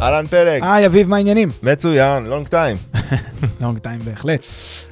[0.00, 1.48] אהלן פלג, היי, אביב, מה העניינים?
[1.62, 2.76] מצוין, long time.
[3.60, 4.40] long time בהחלט.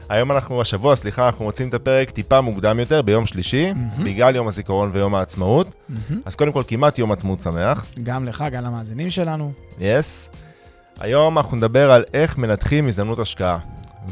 [0.09, 3.73] היום אנחנו, השבוע, סליחה, אנחנו מוציאים את הפרק טיפה מוקדם יותר, ביום שלישי.
[4.05, 5.75] בגלל יום הזיכרון ויום העצמאות.
[6.25, 9.52] אז קודם כל, כמעט יום עצמאות שמח, גם לך, גם למאזינים שלנו.
[9.80, 10.30] יס.
[11.01, 13.59] היום אנחנו נדבר על איך מנתחים הזדמנות השקעה.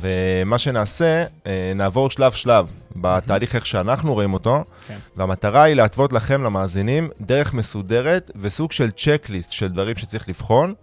[0.01, 4.97] ומה שנעשה, אה, נעבור שלב-שלב בתהליך איך שאנחנו רואים אותו, כן.
[5.17, 10.75] והמטרה היא להתוות לכם, למאזינים, דרך מסודרת וסוג של צ'קליסט של דברים שצריך לבחון,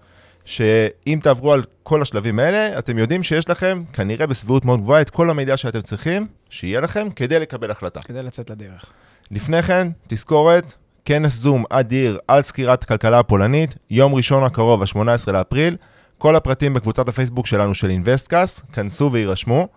[0.45, 5.09] שאם תעברו על כל השלבים האלה, אתם יודעים שיש לכם, כנראה בסבירות מאוד גבוהה, את
[5.09, 8.01] כל המידע שאתם צריכים, שיהיה לכם, כדי לקבל החלטה.
[8.01, 8.85] כדי לצאת לדרך.
[9.31, 10.73] לפני כן, תזכורת,
[11.05, 15.77] כנס זום אדיר על סקירת הכלכלה הפולנית, יום ראשון הקרוב, ה-18 לאפריל.
[16.17, 19.67] כל הפרטים בקבוצת הפייסבוק שלנו של אינוויסטקאסט, כנסו והירשמו.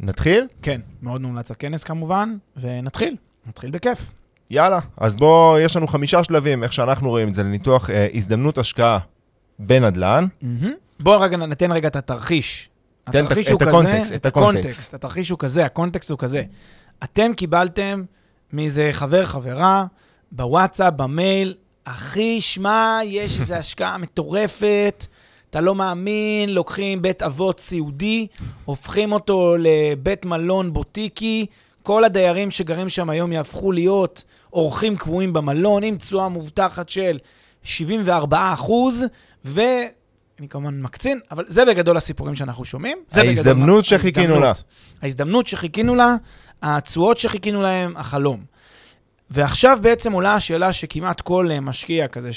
[0.00, 0.46] נתחיל?
[0.62, 3.16] כן, מאוד מומלץ הכנס כמובן, ונתחיל.
[3.46, 3.98] נתחיל בכיף.
[4.50, 4.78] יאללה.
[4.96, 8.98] אז בואו, יש לנו חמישה שלבים, איך שאנחנו רואים את זה, לניתוח אה, הזדמנות השקעה
[9.58, 10.26] בנדל"ן.
[11.00, 12.68] בואו רגע ניתן רגע את התרחיש.
[13.10, 14.94] תן את- את הקונטקסט, כזה, את הקונטקסט.
[14.94, 16.42] התרחיש הוא כזה, הקונטקסט הוא כזה.
[17.04, 18.02] אתם קיבלתם
[18.52, 19.84] מאיזה חבר, חברה,
[20.32, 25.06] בוואטסאפ, במייל, אחי, שמע, יש איזו השקעה מטורפת,
[25.50, 28.26] אתה לא מאמין, לוקחים בית אבות סיעודי,
[28.64, 31.46] הופכים אותו לבית מלון בוטיקי,
[31.82, 37.18] כל הדיירים שגרים שם היום יהפכו להיות אורחים קבועים במלון, עם תשואה מובטחת של
[37.64, 39.04] 74 אחוז,
[39.44, 39.88] ואני
[40.50, 42.98] כמובן מקצין, אבל זה בגדול הסיפורים שאנחנו שומעים.
[43.08, 44.46] זה בגדול ההזדמנות מה- שחיכינו לה.
[44.46, 44.64] ההזדמנות.
[45.02, 46.16] ההזדמנות שחיכינו לה,
[46.62, 48.44] התשואות שחיכינו להם, החלום.
[49.30, 52.30] ועכשיו בעצם עולה השאלה שכמעט כל אה, משקיע כזה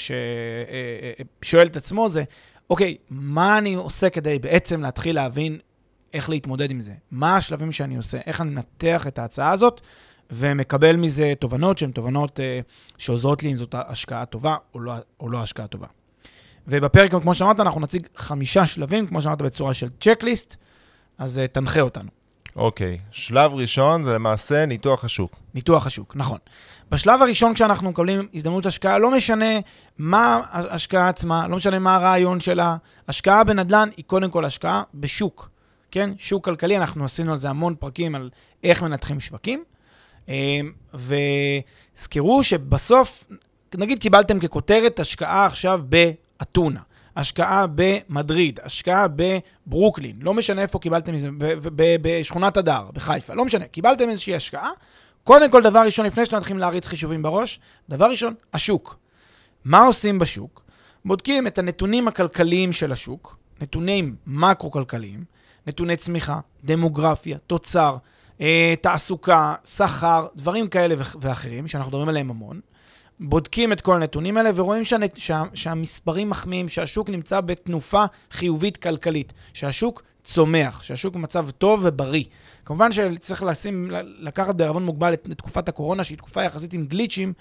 [1.42, 2.24] ששואל את עצמו זה,
[2.70, 5.58] אוקיי, מה אני עושה כדי בעצם להתחיל להבין
[6.14, 6.92] איך להתמודד עם זה?
[7.10, 8.18] מה השלבים שאני עושה?
[8.26, 9.80] איך אני מנתח את ההצעה הזאת
[10.30, 12.60] ומקבל מזה תובנות שהן תובנות אה,
[12.98, 15.86] שעוזרות לי אם זאת השקעה טובה או לא, או לא השקעה טובה.
[16.68, 20.56] ובפרק, כמו שאמרת, אנחנו נציג חמישה שלבים, כמו שאמרת, בצורה של צ'קליסט,
[21.18, 22.10] אז אה, תנחה אותנו.
[22.56, 25.36] אוקיי, שלב ראשון זה למעשה ניתוח השוק.
[25.54, 26.38] ניתוח השוק, נכון.
[26.90, 29.58] בשלב הראשון כשאנחנו מקבלים הזדמנות השקעה, לא משנה
[29.98, 32.76] מה ההשקעה עצמה, לא משנה מה הרעיון שלה.
[33.08, 35.50] השקעה בנדל"ן היא קודם כל השקעה בשוק,
[35.90, 36.10] כן?
[36.18, 38.30] שוק כלכלי, אנחנו עשינו על זה המון פרקים על
[38.64, 39.64] איך מנתחים שווקים.
[40.28, 40.60] אה,
[40.94, 43.24] וזכרו שבסוף,
[43.74, 46.80] נגיד קיבלתם ככותרת השקעה עכשיו באתונה,
[47.16, 53.34] השקעה במדריד, השקעה בברוקלין, לא משנה איפה קיבלתם את זה, ב- ב- בשכונת הדר, בחיפה,
[53.34, 54.70] לא משנה, קיבלתם איזושהי השקעה.
[55.24, 58.96] קודם כל, דבר ראשון, לפני שאתם מתחילים להריץ חישובים בראש, דבר ראשון, השוק.
[59.64, 60.62] מה עושים בשוק?
[61.04, 65.24] בודקים את הנתונים הכלכליים של השוק, נתונים מקרו-כלכליים,
[65.66, 67.96] נתוני צמיחה, דמוגרפיה, תוצר,
[68.80, 72.60] תעסוקה, שכר, דברים כאלה ואחרים, שאנחנו מדברים עליהם המון.
[73.20, 75.02] בודקים את כל הנתונים האלה ורואים שהנ...
[75.14, 75.42] שה...
[75.54, 82.24] שהמספרים מחמיאים, שהשוק נמצא בתנופה חיובית כלכלית, שהשוק צומח, שהשוק במצב טוב ובריא.
[82.64, 87.32] כמובן שצריך לשים, לקחת בערבון מוגבל את תקופת הקורונה, שהיא תקופה יחסית עם גליצ'ים,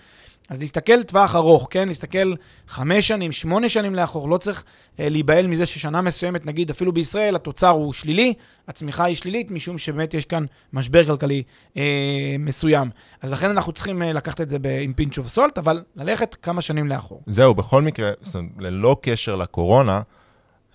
[0.49, 1.87] אז להסתכל לטווח ארוך, כן?
[1.87, 2.33] להסתכל
[2.67, 4.63] חמש שנים, שמונה שנים לאחור, לא צריך
[4.99, 8.33] אה, להיבהל מזה ששנה מסוימת, נגיד אפילו בישראל, התוצר הוא שלילי,
[8.67, 11.43] הצמיחה היא שלילית, משום שבאמת יש כאן משבר כלכלי
[11.77, 12.89] אה, מסוים.
[13.21, 16.61] אז לכן אנחנו צריכים אה, לקחת את זה עם פינץ' אוף סולט, אבל ללכת כמה
[16.61, 17.21] שנים לאחור.
[17.25, 20.01] זהו, בכל מקרה, זאת אומרת, ללא קשר לקורונה,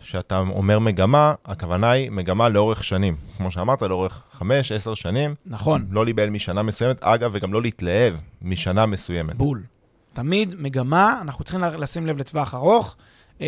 [0.02, 3.16] שאתה אומר מגמה, הכוונה היא מגמה לאורך שנים.
[3.36, 4.44] כמו שאמרת, לאורך 5-10
[4.94, 9.36] שנים, נכון, לא להיבהל משנה מסוימת, אגב, וגם לא להתלהב משנה מסוימת.
[9.36, 9.62] בול.
[10.12, 12.96] תמיד מגמה, אנחנו צריכים לשים לב לטווח ארוך.
[13.40, 13.46] אה,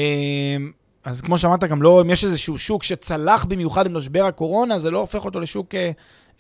[1.05, 4.91] אז כמו שאמרת, גם לא, אם יש איזשהו שוק שצלח במיוחד את משבר הקורונה, זה
[4.91, 5.75] לא הופך אותו לשוק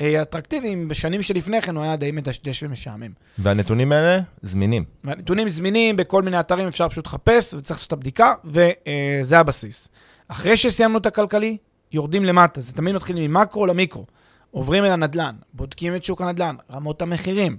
[0.00, 3.10] אה, אה, אטרקטיבי, אם בשנים שלפני כן הוא היה די מדשדש ומשעמם.
[3.38, 4.84] והנתונים האלה זמינים.
[5.04, 9.88] והנתונים זמינים בכל מיני אתרים, אפשר פשוט לחפש וצריך לעשות את הבדיקה, וזה הבסיס.
[10.28, 11.56] אחרי שסיימנו את הכלכלי,
[11.92, 14.04] יורדים למטה, זה תמיד מתחיל ממקרו למיקרו.
[14.50, 17.56] עוברים אל הנדל"ן, בודקים את שוק הנדל"ן, רמות המחירים.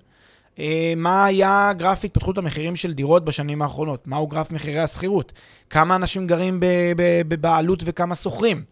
[0.59, 4.07] אה, מה היה גרף התפתחות המחירים של דירות בשנים האחרונות?
[4.07, 5.33] מהו גרף מחירי השכירות?
[5.69, 6.59] כמה אנשים גרים
[7.27, 8.63] בבעלות וכמה שוכרים?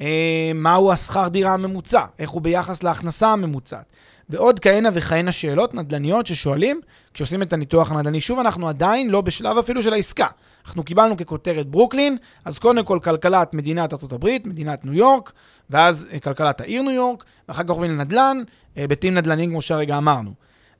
[0.00, 3.92] אה, מהו השכר דירה הממוצע, איך הוא ביחס להכנסה הממוצעת.
[4.28, 6.80] ועוד כהנה וכהנה שאלות נדל"ניות ששואלים
[7.14, 8.20] כשעושים את הניתוח הנדל"ני.
[8.20, 10.26] שוב, אנחנו עדיין לא בשלב אפילו של העסקה.
[10.66, 15.32] אנחנו קיבלנו ככותרת ברוקלין, אז קודם כל כלכלת מדינת ארה"ב, מדינת ניו יורק,
[15.70, 18.42] ואז אה, כלכלת העיר ניו יורק, ואחר כך עוברים לנדל"ן,
[18.76, 20.32] היבטים נדל"ניים כמו שהרגע אמרנו.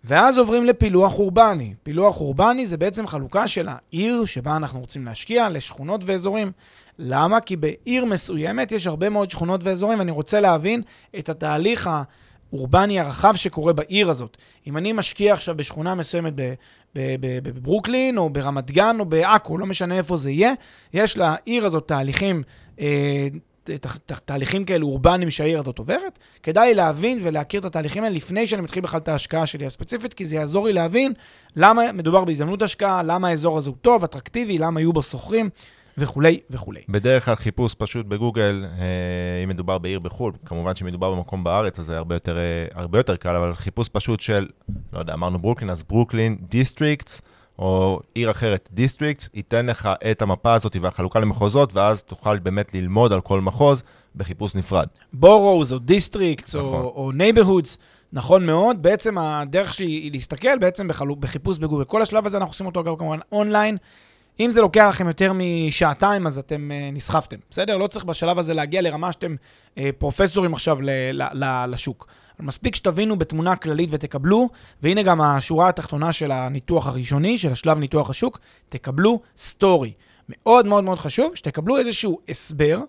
[0.05, 1.75] ואז עוברים לפילוח אורבני.
[1.83, 6.53] פילוח אורבני זה בעצם חלוקה של העיר שבה אנחנו רוצים להשקיע לשכונות ואזורים.
[6.99, 7.41] למה?
[7.41, 10.83] כי בעיר מסוימת יש הרבה מאוד שכונות ואזורים, ואני רוצה להבין
[11.19, 11.91] את התהליך
[12.53, 14.37] האורבני הרחב שקורה בעיר הזאת.
[14.67, 16.33] אם אני משקיע עכשיו בשכונה מסוימת
[16.95, 20.53] בברוקלין, או ברמת גן, או בעכו, לא משנה איפה זה יהיה,
[20.95, 22.43] יש לעיר הזאת תהליכים
[22.81, 23.29] אה,
[24.25, 28.83] תהליכים כאלו אורבניים שהעיר הזאת עוברת, כדאי להבין ולהכיר את התהליכים האלה לפני שאני מתחיל
[28.83, 31.13] בכלל את ההשקעה שלי הספציפית, כי זה יעזור לי להבין
[31.57, 35.51] למה מדובר בהזדמנות השקעה, למה האזור הזה הוא טוב, אטרקטיבי, למה יהיו בו שוכרים.
[35.99, 36.81] וכולי וכולי.
[36.89, 41.87] בדרך כלל חיפוש פשוט בגוגל, אה, אם מדובר בעיר בחו"ל, כמובן שמדובר במקום בארץ, אז
[41.87, 44.47] זה הרבה יותר, אה, הרבה יותר קל, אבל חיפוש פשוט של,
[44.93, 47.23] לא יודע, אמרנו ברוקלין, אז Brooklyn districts,
[47.59, 53.13] או עיר אחרת, district, ייתן לך את המפה הזאת והחלוקה למחוזות, ואז תוכל באמת ללמוד
[53.13, 53.83] על כל מחוז
[54.17, 54.87] בחיפוש נפרד.
[55.13, 56.83] boroughs או districts נכון.
[56.85, 57.79] או, neighborhoods,
[58.13, 58.83] נכון מאוד.
[58.83, 61.85] בעצם הדרך שלי היא להסתכל בעצם בחלו, בחיפוש בגוגל.
[61.85, 63.77] כל השלב הזה אנחנו עושים אותו אגב כמובן אונליין.
[64.41, 67.77] אם זה לוקח לכם יותר משעתיים, אז אתם אה, נסחפתם, בסדר?
[67.77, 69.35] לא צריך בשלב הזה להגיע לרמה שאתם
[69.75, 72.07] אה, פרופסורים עכשיו ל- ל- ל- לשוק.
[72.41, 74.49] מספיק שתבינו בתמונה כללית ותקבלו,
[74.83, 78.39] והנה גם השורה התחתונה של הניתוח הראשוני, של השלב ניתוח השוק,
[78.69, 79.93] תקבלו story.
[80.29, 82.81] מאוד מאוד מאוד חשוב שתקבלו איזשהו הסבר,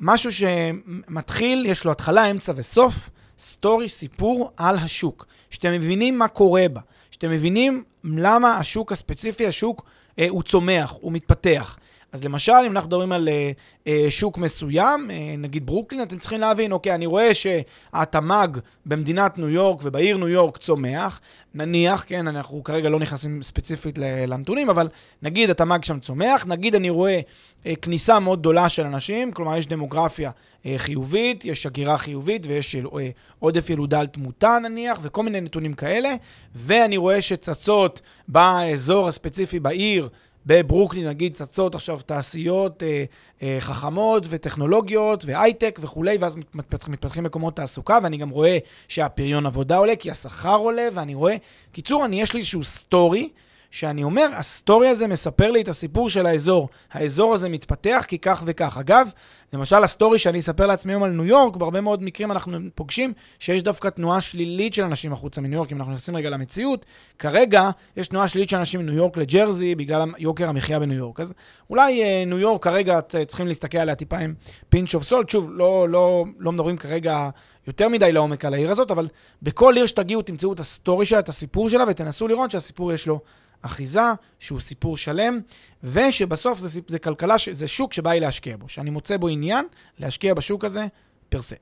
[0.00, 5.26] משהו שמתחיל, יש לו התחלה, אמצע וסוף, story, סיפור על השוק.
[5.50, 6.80] שאתם מבינים מה קורה בה,
[7.10, 9.84] שאתם מבינים למה השוק הספציפי, השוק,
[10.28, 11.78] הוא צומח, הוא מתפתח.
[12.12, 13.50] אז למשל, אם אנחנו מדברים על אה,
[13.86, 18.48] אה, שוק מסוים, אה, נגיד ברוקלין, אתם צריכים להבין, אוקיי, אני רואה שהתמ"ג
[18.86, 21.20] במדינת ניו יורק ובעיר ניו יורק צומח,
[21.54, 24.88] נניח, כן, אנחנו כרגע לא נכנסים ספציפית לנתונים, אבל
[25.22, 27.20] נגיד התמ"ג שם צומח, נגיד אני רואה
[27.66, 30.30] אה, כניסה מאוד גדולה של אנשים, כלומר יש דמוגרפיה
[30.66, 33.08] אה, חיובית, יש הגירה חיובית ויש אה,
[33.38, 36.14] עודף ילודה על תמותה נניח, וכל מיני נתונים כאלה,
[36.54, 40.08] ואני רואה שצצות באזור הספציפי בעיר,
[40.46, 43.04] בברוקלין, נגיד, צצות עכשיו תעשיות אה,
[43.42, 48.58] אה, חכמות וטכנולוגיות והייטק וכולי, ואז מתפתח, מתפתחים מקומות תעסוקה, ואני גם רואה
[48.88, 51.36] שהפריון עבודה עולה, כי השכר עולה, ואני רואה...
[51.72, 53.28] קיצור, אני, יש לי איזשהו story.
[53.70, 56.68] שאני אומר, ה story הזה מספר לי את הסיפור של האזור.
[56.92, 58.78] האזור הזה מתפתח כי כך וכך.
[58.78, 59.10] אגב,
[59.52, 63.12] למשל ה story שאני אספר לעצמי היום על ניו יורק, בהרבה מאוד מקרים אנחנו פוגשים
[63.38, 66.86] שיש דווקא תנועה שלילית של אנשים החוצה מניו יורק, אם אנחנו נכנסים רגע למציאות.
[67.18, 71.20] כרגע יש תנועה שלילית של אנשים מניו יורק לג'רזי בגלל יוקר המחיה בניו יורק.
[71.20, 71.34] אז
[71.70, 74.34] אולי אה, ניו יורק כרגע צריכים להסתכל עליה טיפה עם
[74.68, 75.28] pinch of salt.
[75.28, 77.30] שוב, לא, לא, לא מדברים כרגע
[77.66, 79.08] יותר מדי לעומק על העיר הזאת, אבל
[79.42, 83.06] בכל עיר שתגיעו תמצאו את ה story שלה, את הסיפור שלה, ותנסו לראות שהסיפור יש
[83.06, 83.20] לו
[83.62, 84.00] אחיזה,
[84.38, 85.40] שהוא סיפור שלם,
[85.84, 89.66] ושבסוף זה, זה כלכלה, זה שוק שבא לי להשקיע בו, שאני מוצא בו עניין
[89.98, 90.86] להשקיע בשוק הזה
[91.28, 91.56] פרסה.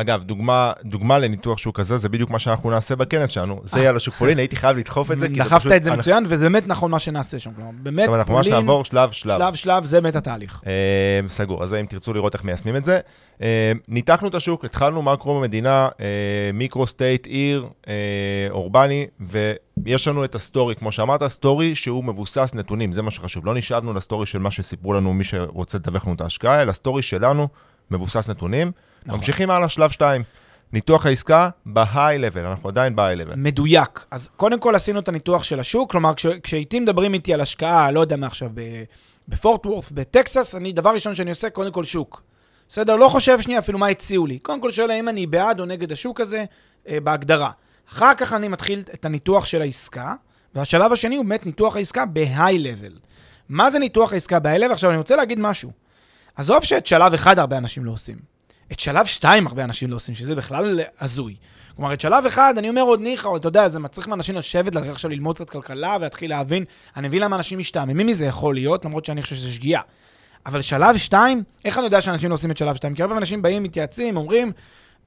[0.00, 3.60] אגב, דוגמה, דוגמה לניתוח שוק כזה, זה בדיוק מה שאנחנו נעשה בכנס שלנו.
[3.64, 5.28] זה יהיה על השוק פולין, הייתי חייב לדחוף את זה.
[5.28, 7.50] דחפת את זה מצוין, וזה באמת נכון מה שנעשה שם.
[7.56, 8.20] כלומר, באמת, פולין...
[8.20, 9.38] אנחנו ממש נעבור שלב שלב.
[9.38, 10.62] שלב שלב, זה באמת התהליך.
[10.66, 13.00] אה, סגור, אז אם תרצו לראות איך מיישמים את זה.
[13.42, 16.06] אה, ניתחנו את השוק, התחלנו מקרו במדינה, אה,
[16.54, 17.66] מיקרו סטייט, עיר,
[18.50, 23.46] אורבני, ויש לנו את ה story, כמו שאמרת, story שהוא מבוסס נתונים, זה מה שחשוב.
[23.46, 26.72] לא נשאבנו ל story של מה שסיפרו לנו מי שרוצה לשווק לנו את ההשקעה, אלא
[26.72, 27.48] story שלנו
[27.90, 28.72] מבוסס נתונים.
[29.06, 29.20] נכון.
[29.20, 30.22] ממשיכים הלאה, שלב 2.
[30.72, 33.36] ניתוח העסקה ב-high level, אנחנו עדיין ב-high level.
[33.36, 34.04] מדויק.
[34.10, 37.90] אז קודם כל עשינו את הניתוח של השוק, כלומר, כש, כשאיתי מדברים איתי על השקעה,
[37.90, 38.50] לא יודע מה עכשיו,
[39.28, 42.22] בפורט וורת', בטקסס, אני, דבר ראשון שאני עושה, קודם כל שוק.
[42.68, 42.96] בסדר?
[42.96, 44.38] לא חושב שנייה אפילו מה הציעו לי.
[44.38, 46.44] קודם כל שואל האם אני בעד או נגד השוק הזה,
[46.88, 47.50] אה, בהגדרה.
[47.92, 50.14] אחר כך אני מתחיל את הניתוח של העסקה,
[50.54, 52.98] והשלב השני הוא באמת ניתוח העסקה ב-high level.
[53.48, 54.72] מה זה ניתוח העסקה ב-high level?
[54.72, 55.70] עכשיו, אני רוצה להגיד משהו.
[56.36, 58.37] עזוב שאת שלב אחד הרבה אנשים לא עושים.
[58.72, 61.34] את שלב שתיים הרבה אנשים לא עושים, שזה בכלל הזוי.
[61.76, 64.92] כלומר, את שלב אחד, אני אומר עוד ניחא, אתה יודע, זה מצריך מאנשים לשבת, להתחיל
[64.92, 66.64] עכשיו ללמוד קצת כלכלה ולהתחיל להבין.
[66.96, 69.80] אני מבין למה אנשים משתעממים מזה יכול להיות, למרות שאני חושב שזה שגיאה.
[70.46, 72.94] אבל שלב שתיים, איך אני יודע שאנשים לא עושים את שלב שתיים?
[72.94, 74.52] כי הרבה אנשים באים, מתייעצים, אומרים,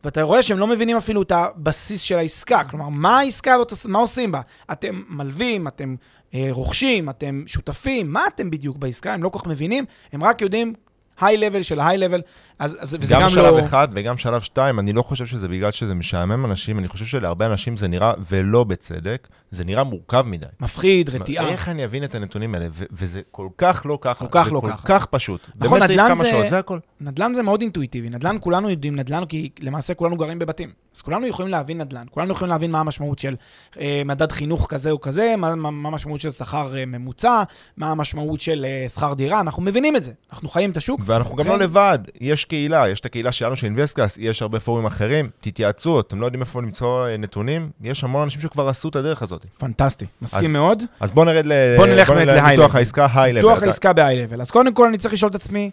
[0.03, 2.63] ואתה רואה שהם לא מבינים אפילו את הבסיס של העסקה.
[2.63, 4.41] כלומר, מה העסקה הזאת, מה עושים בה?
[4.72, 5.96] אתם מלווים, אתם
[6.34, 9.13] אה, רוכשים, אתם שותפים, מה אתם בדיוק בעסקה?
[9.13, 10.74] הם לא כל כך מבינים, הם רק יודעים
[11.22, 12.22] היי-לבל של ההיי-לבל.
[12.62, 13.60] אז, אז, וזה גם גם שלב לא...
[13.60, 17.46] אחד וגם שלב שתיים, אני לא חושב שזה בגלל שזה משעמם אנשים, אני חושב שלהרבה
[17.46, 20.46] אנשים זה נראה, ולא בצדק, זה נראה מורכב מדי.
[20.60, 21.48] מפחיד, רתיעה.
[21.48, 22.68] איך אני אבין את הנתונים האלה?
[22.72, 24.25] ו- וזה כל כך לא ככה.
[24.25, 24.88] כל כך זה לא כל ככה.
[24.88, 25.50] כך פשוט.
[25.56, 26.80] נכון, באמת צריך נדל"ן כמה זה- שעות, זה הכל.
[27.01, 28.10] נדל"ן זה מאוד אינטואיטיבי.
[28.10, 30.72] נדל"ן, כולנו יודעים נדל"ן, כי למעשה כולנו גרים בבתים.
[30.96, 32.06] אז כולנו יכולים להבין נדל"ן.
[32.12, 33.36] כולנו יכולים להבין מה המשמעות של
[33.80, 37.44] אה, מדד חינוך כזה או כזה, מה, מה, המשמעות של שכר אה, ממוצע,
[37.77, 39.39] מה המשמעות של אה, שכר דירה.
[39.39, 40.12] אנחנו מבינים את זה.
[40.34, 41.01] אנחנו חיים את השוק.
[41.06, 41.50] ואנחנו גם כן.
[41.50, 46.00] לא לבד, יש קהילה, יש את הקהילה שלנו של אינבסטקאס, יש הרבה פורומים אחרים, תתייעצו,
[46.00, 49.46] אתם לא יודעים איפה למצוא אה, נתונים, יש המון אנשים שכבר עשו את הדרך הזאת.
[49.58, 50.05] פנטסטי.
[50.22, 50.84] מסכים אז- מאוד.
[51.00, 52.75] אז בואו נרד לניתוח.
[52.75, 53.41] העסקה היי לבל.
[53.41, 54.41] פיתוח העסקה ב-high-level.
[54.41, 55.72] אז קודם כל אני צריך לשאול את עצמי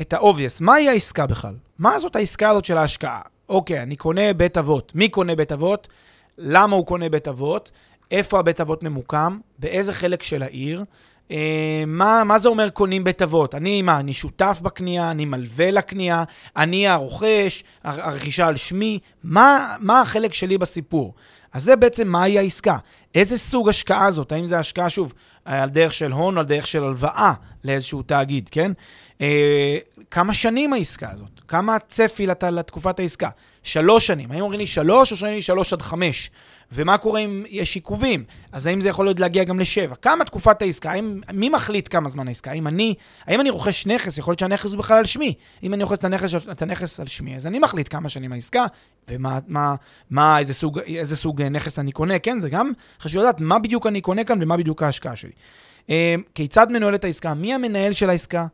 [0.00, 1.54] את ה-obvious, מהי העסקה בכלל?
[1.78, 3.20] מה זאת העסקה הזאת של ההשקעה?
[3.48, 4.92] אוקיי, אני קונה בית אבות.
[4.94, 5.88] מי קונה בית אבות?
[6.38, 7.70] למה הוא קונה בית אבות?
[8.10, 9.38] איפה הבית אבות ממוקם?
[9.58, 10.84] באיזה חלק של העיר?
[11.30, 11.36] אה,
[11.86, 13.54] מה, מה זה אומר קונים בית אבות?
[13.54, 15.10] אני, מה, אני שותף בקנייה?
[15.10, 16.24] אני מלווה לקנייה?
[16.56, 17.64] אני הרוכש?
[17.84, 18.98] הר- הרכישה על שמי?
[19.24, 21.14] מה, מה החלק שלי בסיפור?
[21.52, 22.76] אז זה בעצם מהי העסקה.
[23.14, 24.32] איזה סוג השקעה זאת?
[24.32, 25.12] האם זה השקעה, שוב,
[25.44, 27.32] על דרך של הון או על דרך של הלוואה
[27.64, 28.72] לאיזשהו תאגיד, כן?
[29.20, 29.78] אה,
[30.10, 31.40] כמה שנים העסקה הזאת?
[31.48, 33.28] כמה הצפי לת, לתקופת העסקה?
[33.62, 34.32] שלוש שנים.
[34.32, 36.30] האם אומרים לי שלוש או שאומרים לי שלוש עד חמש?
[36.72, 38.24] ומה קורה אם יש עיכובים?
[38.52, 39.94] אז האם זה יכול להיות להגיע גם לשבע?
[39.94, 40.90] כמה תקופת העסקה?
[40.90, 42.50] האם, מי מחליט כמה זמן העסקה?
[42.50, 42.94] האם אני,
[43.26, 44.18] האם אני רוכש נכס?
[44.18, 45.34] יכול להיות שהנכס הוא בכלל על שמי.
[45.62, 48.66] אם אני רוכש את הנכס, את הנכס על שמי, אז אני מחליט כמה שנים העסקה,
[49.08, 49.74] ומה, מה,
[50.10, 52.40] מה, איזה סוג, איזה סוג נכס אני קונה, כן?
[52.40, 55.32] זה גם חשוב לדעת מה בדיוק אני קונה כאן ומה בדיוק ההשקעה שלי.
[55.90, 57.34] אה, כיצד מנוהלת העסקה?
[57.34, 58.46] מי המנהל של העסקה?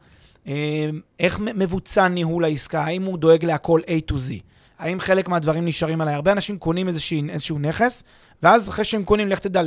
[0.47, 0.89] אה,
[1.21, 2.81] איך מבוצע ניהול העסקה?
[2.81, 4.33] האם הוא דואג להכל A to Z?
[4.79, 6.15] האם חלק מהדברים נשארים עליי?
[6.15, 8.03] הרבה אנשים קונים איזושהי, איזשהו נכס,
[8.43, 9.63] ואז אחרי שהם קונים, לך תדע,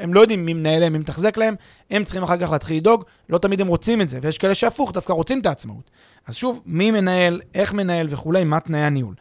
[0.00, 1.54] הם לא יודעים מי מנהל להם, מי מתחזק להם,
[1.90, 4.92] הם צריכים אחר כך להתחיל לדאוג, לא תמיד הם רוצים את זה, ויש כאלה שהפוך,
[4.92, 5.90] דווקא רוצים את העצמאות.
[6.26, 9.14] אז שוב, מי מנהל, איך מנהל וכולי, מה תנאי הניהול.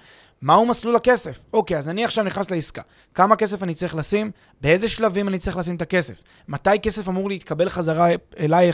[0.46, 1.40] מהו מסלול הכסף?
[1.54, 2.82] אוקיי, אז אני עכשיו נכנס לעסקה.
[3.14, 4.32] כמה כסף אני צריך לשים?
[4.62, 6.24] באיזה שלבים אני צריך לשים את הכסף?
[6.48, 8.08] מתי כסף אמור להתקבל חזרה
[8.40, 8.72] אליי,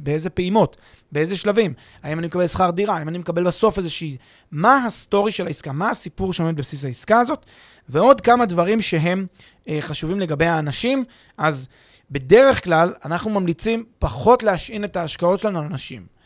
[0.00, 0.76] באיזה פעימות?
[1.12, 1.74] באיזה שלבים?
[2.02, 2.96] האם אני מקבל שכר דירה?
[2.96, 4.16] האם אני מקבל בסוף איזושהי...
[4.50, 5.72] מה ה story של העסקה?
[5.72, 7.46] מה הסיפור שעומד בבסיס העסקה הזאת?
[7.88, 9.26] ועוד כמה דברים שהם
[9.68, 11.04] אה, חשובים לגבי האנשים.
[11.36, 11.68] אז
[12.10, 16.17] בדרך כלל, אנחנו ממליצים פחות להשעין את ההשקעות שלנו על אנשים.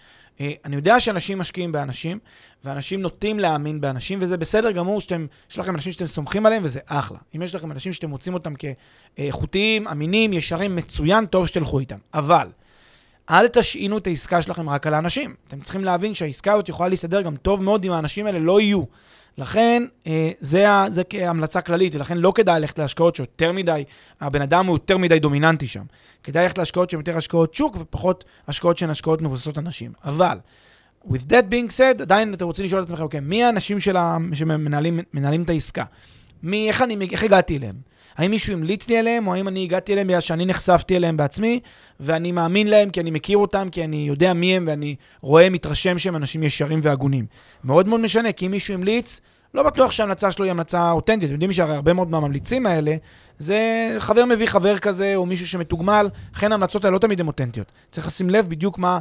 [0.43, 2.19] אה, אני יודע שאנשים משקיעים באנשים,
[2.65, 6.81] ואנשים נוטים להאמין באנשים, וזה בסדר גמור שאתם, יש לכם אנשים שאתם סומכים עליהם, וזה
[6.87, 7.19] אחלה.
[7.37, 8.53] אם יש לכם אנשים שאתם מוצאים אותם
[9.17, 11.99] כאיכותיים, אמינים, ישרים, מצוין, טוב שתלכו איתם.
[12.15, 12.49] אבל,
[13.31, 15.35] אל תשעינו את העסקה שלכם רק על האנשים.
[15.49, 18.83] אתם צריכים להבין שהעסקה הזאת יכולה להסתדר גם טוב מאוד אם האנשים האלה לא יהיו.
[19.39, 23.85] לכן, אה, זה, זה כהמלצה כללית, ולכן לא כדאי ללכת להשקעות שיותר מדי,
[24.21, 25.85] הבן אדם הוא יותר מדי דומיננטי שם.
[26.23, 29.93] כדאי ללכת להשקעות שהן יותר השקעות שוק ופחות השקעות שהן השקעות מבוססות אנשים.
[30.05, 30.39] אבל,
[31.09, 34.19] with that being said, עדיין אתם רוצים לשאול את עצמכם, אוקיי, מי האנשים של ה-
[34.35, 35.85] שמנהלים מנהלים את העסקה?
[36.43, 37.75] מי, איך, אני, איך הגעתי אליהם?
[38.17, 41.61] האם מישהו המליץ לי עליהם, או האם אני הגעתי אליהם בגלל שאני נחשפתי אליהם בעצמי,
[42.01, 45.99] ואני מאמין להם כי אני מכיר אותם, כי אני יודע מי הם, ואני רואה, מתרשם
[45.99, 47.27] שהם אנשים ישרים והגונים.
[47.65, 49.21] מאוד מאוד משנה, כי אם מישהו המליץ,
[49.55, 51.25] לא בטוח שההמלצה שלו היא המלצה אותנטית.
[51.25, 52.97] אתם יודעים שהרי הרבה מאוד מהממליצים האלה,
[53.39, 53.61] זה
[53.99, 57.73] חבר מביא חבר כזה, או מישהו שמתוגמל, לכן ההמלצות האלה לא תמיד הן אותנטיות.
[57.91, 58.99] צריך לשים לב בדיוק מה,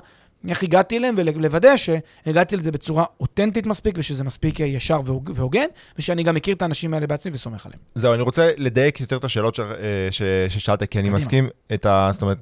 [0.50, 5.66] איך הגעתי אליהם, ולוודא שהגעתי לזה בצורה אותנטית מספיק, ושזה מספיק ישר והוג- והוגן,
[6.00, 7.80] ושאני גם מכיר את האנשים האלה בעצמי וסומך עליהם.
[7.96, 9.66] זהו, אני רוצה לדייק יותר את השאלות ש- אה,
[10.12, 11.18] ש- ששאלת, כי אני קדימה.
[11.18, 12.10] מסכים את ה...
[12.14, 12.38] זאת אומרת,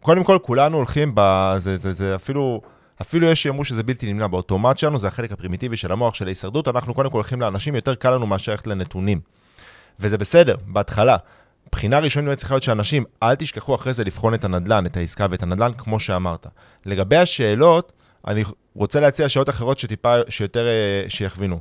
[0.00, 1.54] קודם כל, כולנו הולכים ב...
[1.58, 2.60] זה, זה, זה אפילו...
[3.00, 6.68] אפילו יש שיאמרו שזה בלתי נמנע באוטומט שלנו, זה החלק הפרימיטיבי של המוח של ההישרדות,
[6.68, 9.20] אנחנו קודם כל הולכים לאנשים, יותר קל לנו מאשר ללכת לנתונים.
[10.00, 11.16] וזה בסדר, בהתחלה.
[11.72, 15.26] בחינה ראשונית באמת צריכה להיות שאנשים, אל תשכחו אחרי זה לבחון את הנדלן, את העסקה
[15.30, 16.46] ואת הנדלן, כמו שאמרת.
[16.86, 17.92] לגבי השאלות,
[18.26, 21.60] אני רוצה להציע שאלות אחרות שטיפה, שיותר, אה, שיכווינו.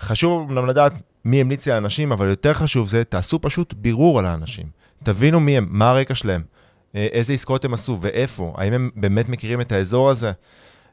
[0.00, 0.92] חשוב אמנם לדעת
[1.24, 4.66] מי המליץ לאנשים, אבל יותר חשוב זה, תעשו פשוט בירור על האנשים.
[5.02, 6.42] תבינו מי הם, מה הרקע שלהם,
[6.96, 10.32] אה, איזה עסקאות הם עשו ואיפה, האם הם באמת מכירים את האזור הזה.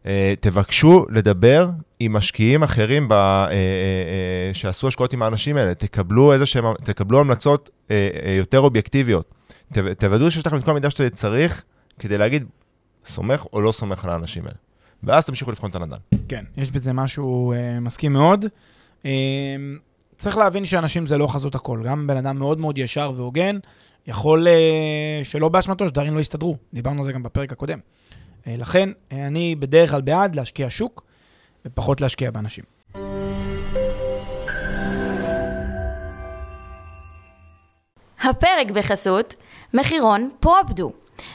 [0.05, 6.33] אה, תבקשו לדבר עם משקיעים אחרים ב, אה, אה, שעשו השקעות עם האנשים האלה, תקבלו
[6.45, 7.69] שהם, תקבלו המלצות
[8.37, 9.33] יותר אובייקטיביות.
[9.97, 11.63] תוודאו שיש לכם את כל המידע שאתה צריך
[11.99, 12.45] כדי להגיד,
[13.05, 14.55] סומך או לא סומך על האנשים האלה.
[15.03, 15.97] ואז תמשיכו לבחון את הנדל"ן.
[16.27, 18.45] כן, יש בזה משהו אה, מסכים מאוד.
[19.05, 19.11] אה,
[20.15, 21.81] צריך להבין שאנשים זה לא חזות הכל.
[21.85, 23.57] גם בן אדם מאוד מאוד ישר והוגן,
[24.07, 26.57] יכול אה, שלא באשמתו שדברים לא יסתדרו.
[26.73, 27.79] דיברנו על זה גם בפרק הקודם.
[28.47, 31.03] אה, לכן, אה, אני בדרך כלל בעד להשקיע שוק
[31.65, 32.63] ופחות להשקיע באנשים.
[38.23, 39.33] הפרק בחסות
[39.73, 40.91] מחירון פרופדו,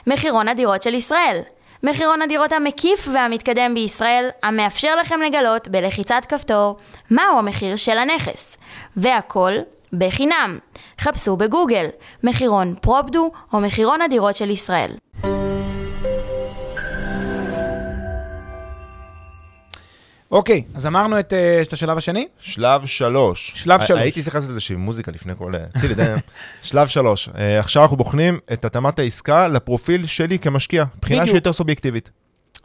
[0.06, 1.40] מחירון הדירות של ישראל.
[1.82, 6.76] מחירון הדירות המקיף והמתקדם בישראל, המאפשר לכם לגלות בלחיצת כפתור
[7.10, 8.56] מהו המחיר של הנכס.
[8.96, 9.52] והכל
[9.92, 10.58] בחינם.
[11.00, 11.86] חפשו בגוגל
[12.24, 14.90] מחירון פרופדו או מחירון הדירות של ישראל.
[20.30, 22.28] אוקיי, אז אמרנו את, אה, את השלב השני?
[22.40, 23.52] שלב שלוש.
[23.54, 24.00] שלב שלוש.
[24.00, 25.52] הייתי צריך לעשות איזושהי מוזיקה לפני כל...
[25.80, 26.14] תראי, די,
[26.62, 27.28] שלב שלוש.
[27.38, 31.26] אה, עכשיו אנחנו בוחנים את התאמת העסקה לפרופיל שלי כמשקיע, בחינה.
[31.26, 32.10] שהיא יותר סובייקטיבית.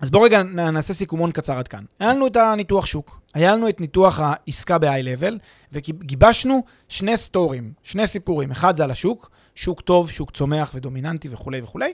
[0.01, 1.83] אז בואו רגע נעשה סיכומון קצר עד כאן.
[1.99, 5.33] היה לנו את הניתוח שוק, היה לנו את ניתוח העסקה ב-high-level,
[5.71, 8.51] וגיבשנו שני סטורים, שני סיפורים.
[8.51, 11.91] אחד זה על השוק, שוק טוב, שוק צומח ודומיננטי וכולי וכולי.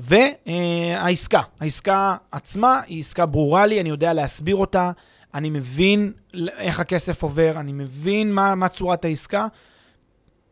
[0.00, 4.90] והעסקה, העסקה עצמה היא עסקה ברורה לי, אני יודע להסביר אותה,
[5.34, 6.12] אני מבין
[6.58, 9.46] איך הכסף עובר, אני מבין מה, מה צורת העסקה.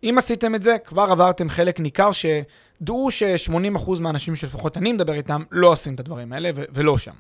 [0.02, 5.42] אם עשיתם את זה, כבר עברתם חלק ניכר שדעו ש-80% מהאנשים שלפחות אני מדבר איתם
[5.50, 7.14] לא עושים את הדברים האלה ו- ולא שם.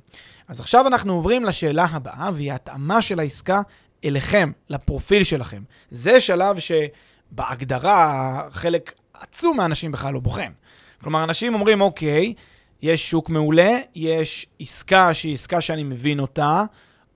[0.48, 3.60] אז עכשיו אנחנו עוברים לשאלה הבאה, והיא ההתאמה של העסקה
[4.04, 5.62] אליכם, לפרופיל שלכם.
[5.90, 10.52] זה שלב שבהגדרה חלק עצום מהאנשים בכלל לא בוחן.
[11.02, 12.34] כלומר, אנשים אומרים, אוקיי,
[12.82, 16.64] יש שוק מעולה, יש עסקה שהיא עסקה שאני מבין אותה,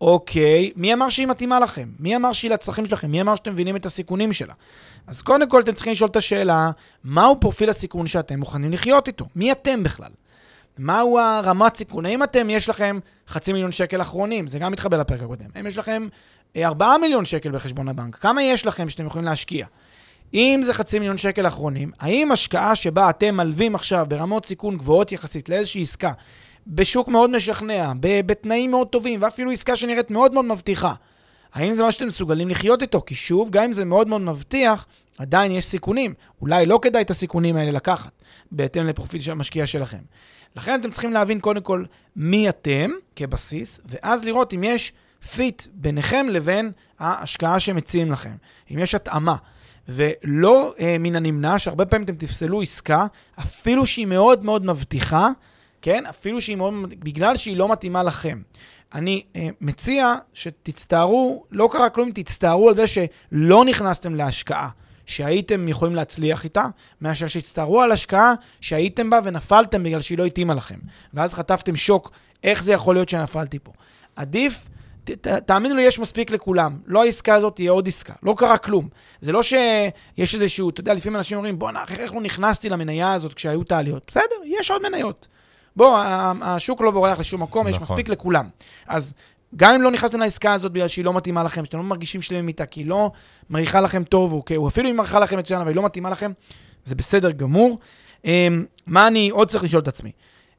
[0.00, 1.88] אוקיי, מי אמר שהיא מתאימה לכם?
[1.98, 3.10] מי אמר שהיא לצרכים שלכם?
[3.10, 4.54] מי אמר שאתם מבינים את הסיכונים שלה?
[5.06, 6.70] אז קודם כל אתם צריכים לשאול את השאלה,
[7.04, 9.26] מהו פרופיל הסיכון שאתם מוכנים לחיות איתו?
[9.36, 10.10] מי אתם בכלל?
[10.78, 12.06] מהו הרמת סיכון?
[12.06, 12.98] האם אתם, יש לכם
[13.28, 14.46] חצי מיליון שקל אחרונים?
[14.46, 15.46] זה גם מתחבר לפרק הקודם.
[15.54, 16.08] האם יש לכם
[16.56, 18.16] אה, ארבעה מיליון שקל בחשבון הבנק?
[18.16, 19.66] כמה יש לכם שאתם יכולים להשקיע?
[20.34, 25.12] אם זה חצי מיליון שקל אחרונים, האם השקעה שבה אתם מלווים עכשיו ברמות סיכון גבוהות
[25.12, 26.12] יחסית לאיזושהי עסקה,
[26.66, 30.94] בשוק מאוד משכנע, בתנאים מאוד טובים, ואפילו עסקה שנראית מאוד מאוד מבטיחה,
[31.54, 33.02] האם זה מה שאתם מסוגלים לחיות איתו?
[33.06, 34.86] כי שוב, גם אם זה מאוד מאוד מבטיח,
[35.18, 36.14] עדיין יש סיכונים.
[36.40, 38.10] אולי לא כדאי את הסיכונים האלה לקחת,
[38.52, 39.98] בהתאם לפרופיל של המשקיע שלכם.
[40.56, 41.84] לכן אתם צריכים להבין קודם כל
[42.16, 44.92] מי אתם כבסיס, ואז לראות אם יש
[45.34, 48.34] פיט ביניכם לבין ההשקעה שמציעים לכם.
[48.70, 49.36] אם יש התאמה.
[49.88, 53.06] ולא אה, מן הנמנע שהרבה פעמים אתם תפסלו עסקה,
[53.40, 55.28] אפילו שהיא מאוד מאוד מבטיחה,
[55.82, 56.06] כן?
[56.06, 58.42] אפילו שהיא מאוד, בגלל שהיא לא מתאימה לכם.
[58.94, 64.68] אני אה, מציע שתצטערו, לא קרה כלום, תצטערו על זה שלא נכנסתם להשקעה
[65.06, 66.66] שהייתם יכולים להצליח איתה,
[67.00, 70.78] מאשר שתצטערו על השקעה שהייתם בה ונפלתם בגלל שהיא לא התאימה לכם.
[71.14, 72.10] ואז חטפתם שוק,
[72.44, 73.72] איך זה יכול להיות שנפלתי פה.
[74.16, 74.68] עדיף,
[75.04, 76.78] ת, תאמינו לי, יש מספיק לכולם.
[76.86, 78.88] לא העסקה הזאת תהיה עוד עסקה, לא קרה כלום.
[79.20, 83.34] זה לא שיש איזשהו, אתה יודע, לפעמים אנשים אומרים, בואנה, איך לא נכנסתי למניה הזאת
[83.34, 84.02] כשהיו את העליות?
[84.06, 85.28] בסדר, יש עוד מניות.
[85.76, 85.98] בוא,
[86.42, 87.82] השוק לא בורח לשום מקום, יש נכון.
[87.82, 88.48] מספיק לכולם.
[88.86, 89.14] אז
[89.56, 92.48] גם אם לא נכנסתם לעסקה הזאת בגלל שהיא לא מתאימה לכם, שאתם לא מרגישים שלמים
[92.48, 93.10] איתה, כי היא לא
[93.50, 96.32] מריחה לכם טוב, או, או אפילו אם מריחה לכם מצוין, אבל היא לא מתאימה לכם,
[96.84, 97.78] זה בסדר גמור.
[98.24, 100.12] אמ, מה אני עוד צריך לשאול את עצמי?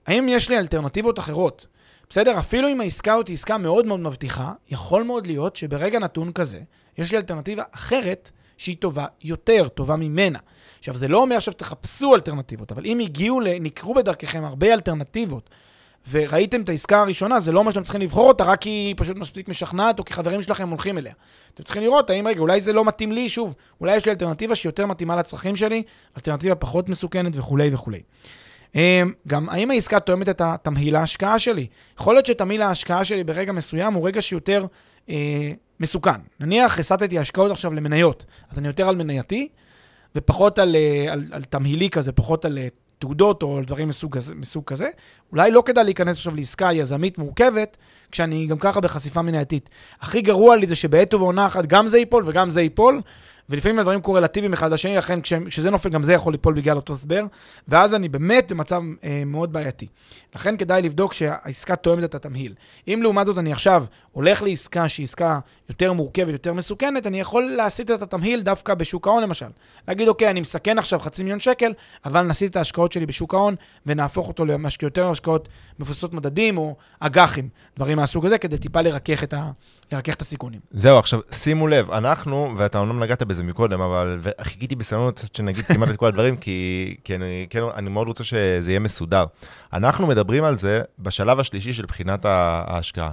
[0.08, 1.66] האם יש לי אלטרנטיבות אחרות?
[2.14, 6.32] בסדר, אפילו אם העסקה הזאת היא עסקה מאוד מאוד מבטיחה, יכול מאוד להיות שברגע נתון
[6.32, 6.60] כזה,
[6.98, 10.40] יש לי אלטרנטיבה אחרת שהיא טובה יותר, טובה ממנה.
[10.80, 15.50] עכשיו, זה לא אומר עכשיו תחפשו אלטרנטיבות, אבל אם הגיעו, נקרו בדרככם הרבה אלטרנטיבות,
[16.12, 19.18] וראיתם את העסקה הראשונה, זה לא אומר שאתם צריכים לבחור אותה רק כי היא פשוט
[19.18, 21.14] מספיק משכנעת, או כי חברים שלכם הולכים אליה.
[21.54, 24.56] אתם צריכים לראות האם, רגע, אולי זה לא מתאים לי, שוב, אולי יש לי אלטרנטיבה
[24.56, 25.84] שיותר מתאימה לצרכים שלי,
[26.18, 28.02] אלטרנטיבה פחות מסוכנת וכולי וכולי.
[28.76, 31.68] אמ, גם האם העסקה תואמת את תמהיל ההשקעה שלי?
[32.00, 34.66] יכול להיות שתמהיל ההשקעה שלי ברגע מסוים הוא רגע שיותר
[35.10, 36.22] אה, מסוכן.
[36.40, 39.48] נניח הסטתי השקעות עכשיו למניות, אז אני יותר על מנייתי,
[40.16, 42.68] ופחות על, אה, על, על תמהילי כזה, פחות על אה,
[43.00, 44.90] תעודות או על דברים מסוג, מסוג כזה.
[45.32, 47.78] אולי לא כדאי להיכנס עכשיו לעסקה יזמית מורכבת,
[48.12, 49.70] כשאני גם ככה בחשיפה מנייתית.
[50.02, 53.02] הכי גרוע לי זה שבעת ובעונה אחת גם זה ייפול וגם זה ייפול,
[53.50, 56.94] ולפעמים הדברים קורלטיביים אחד לשני, לכן כש- כשזה נופל גם זה יכול ליפול בגלל אותו
[56.94, 57.26] הסבר,
[57.68, 59.88] ואז אני באמת במצב אה, מאוד בעייתי.
[60.36, 62.54] לכן כדאי לבדוק שהעסקה תואמת את התמהיל.
[62.88, 67.44] אם לעומת זאת אני עכשיו הולך לעסקה שהיא עסקה יותר מורכבת, יותר מסוכנת, אני יכול
[67.58, 69.46] להסיט את התמהיל דווקא בשוק ההון למשל.
[69.88, 71.74] להגיד, אוקיי, אני מסכן עכשיו חצי מיליון שקל,
[72.06, 76.76] אבל נסיט את ההשקעות שלי בשוק ההון ונהפוך אותו למשקיע יותר השקעות מבוססות מדדים או
[77.00, 79.52] אג"חים, דברים מהסוג הזה, כדי טיפה לרכך את, ה...
[79.92, 80.60] לרכך את הסיכונים.
[80.72, 85.90] זהו, עכשיו, שימו לב, אנחנו, ואתה אומנם נגעת בזה מקודם, אבל חיכיתי בסבלנות שנגיד כמעט
[85.90, 89.26] את כל הדברים, כי, כי אני, כן, אני מאוד רוצה שזה יהיה מסודר.
[89.74, 93.12] אנחנו מדברים על זה בשלב השלישי של בחינת ההשקעה.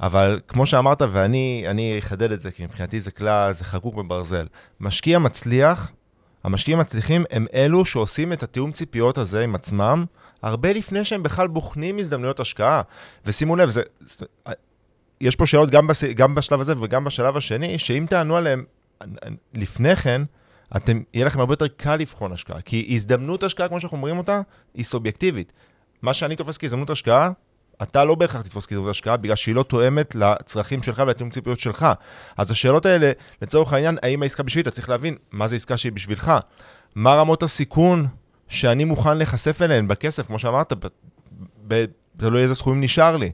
[0.00, 4.46] אבל כמו שאמרת, ואני אני אחדד את זה, כי מבחינתי זה כלל, זה חקוק בברזל.
[4.80, 5.90] משקיע מצליח,
[6.44, 10.04] המשקיעים המצליחים הם אלו שעושים את התיאום ציפיות הזה עם עצמם,
[10.42, 12.82] הרבה לפני שהם בכלל בוחנים הזדמנויות השקעה.
[13.26, 13.82] ושימו לב, זה,
[15.20, 16.04] יש פה שאלות גם, בס...
[16.04, 18.64] גם בשלב הזה וגם בשלב השני, שאם תענו עליהן
[19.54, 20.22] לפני כן,
[20.76, 22.60] אתם, יהיה לכם הרבה יותר קל לבחון השקעה.
[22.60, 24.40] כי הזדמנות השקעה, כמו שאנחנו אומרים אותה,
[24.74, 25.52] היא סובייקטיבית.
[26.02, 27.30] מה שאני תופס כהזדמנות השקעה,
[27.82, 31.86] אתה לא בהכרח תתפוס כהזדמנות השקעה, בגלל שהיא לא תואמת לצרכים שלך ולתיאום ציפיות שלך.
[32.36, 33.12] אז השאלות האלה,
[33.42, 36.32] לצורך העניין, האם העסקה בשבילי, אתה צריך להבין מה זה עסקה שהיא בשבילך.
[36.94, 38.06] מה רמות הסיכון
[38.48, 40.72] שאני מוכן להיחשף אליהן בכסף, כמו שאמרת,
[42.16, 43.30] תלוי איזה סכומים נשאר לי.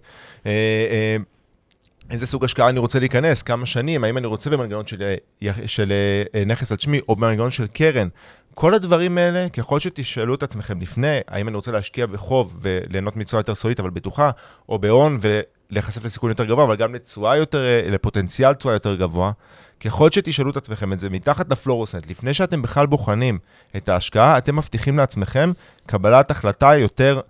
[2.11, 5.93] איזה סוג השקעה אני רוצה להיכנס, כמה שנים, האם אני רוצה במנגנון של, אה, של
[6.35, 8.09] אה, נכס על שמי או במנגנון של קרן.
[8.55, 13.41] כל הדברים האלה, ככל שתשאלו את עצמכם לפני, האם אני רוצה להשקיע בחוב וליהנות מתשואה
[13.41, 14.31] יותר סולית אבל בטוחה,
[14.69, 19.33] או בהון ולהיחשף לסיכון יותר גבוה, אבל גם לתשואה יותר, אה, לפוטנציאל תשואה יותר גבוה,
[19.81, 23.39] ככל שתשאלו את עצמכם את זה מתחת לפלורוסנט, לפני שאתם בכלל בוחנים
[23.77, 25.53] את ההשקעה, אתם מבטיחים לעצמכם
[25.87, 27.21] קבלת החלטה יותר,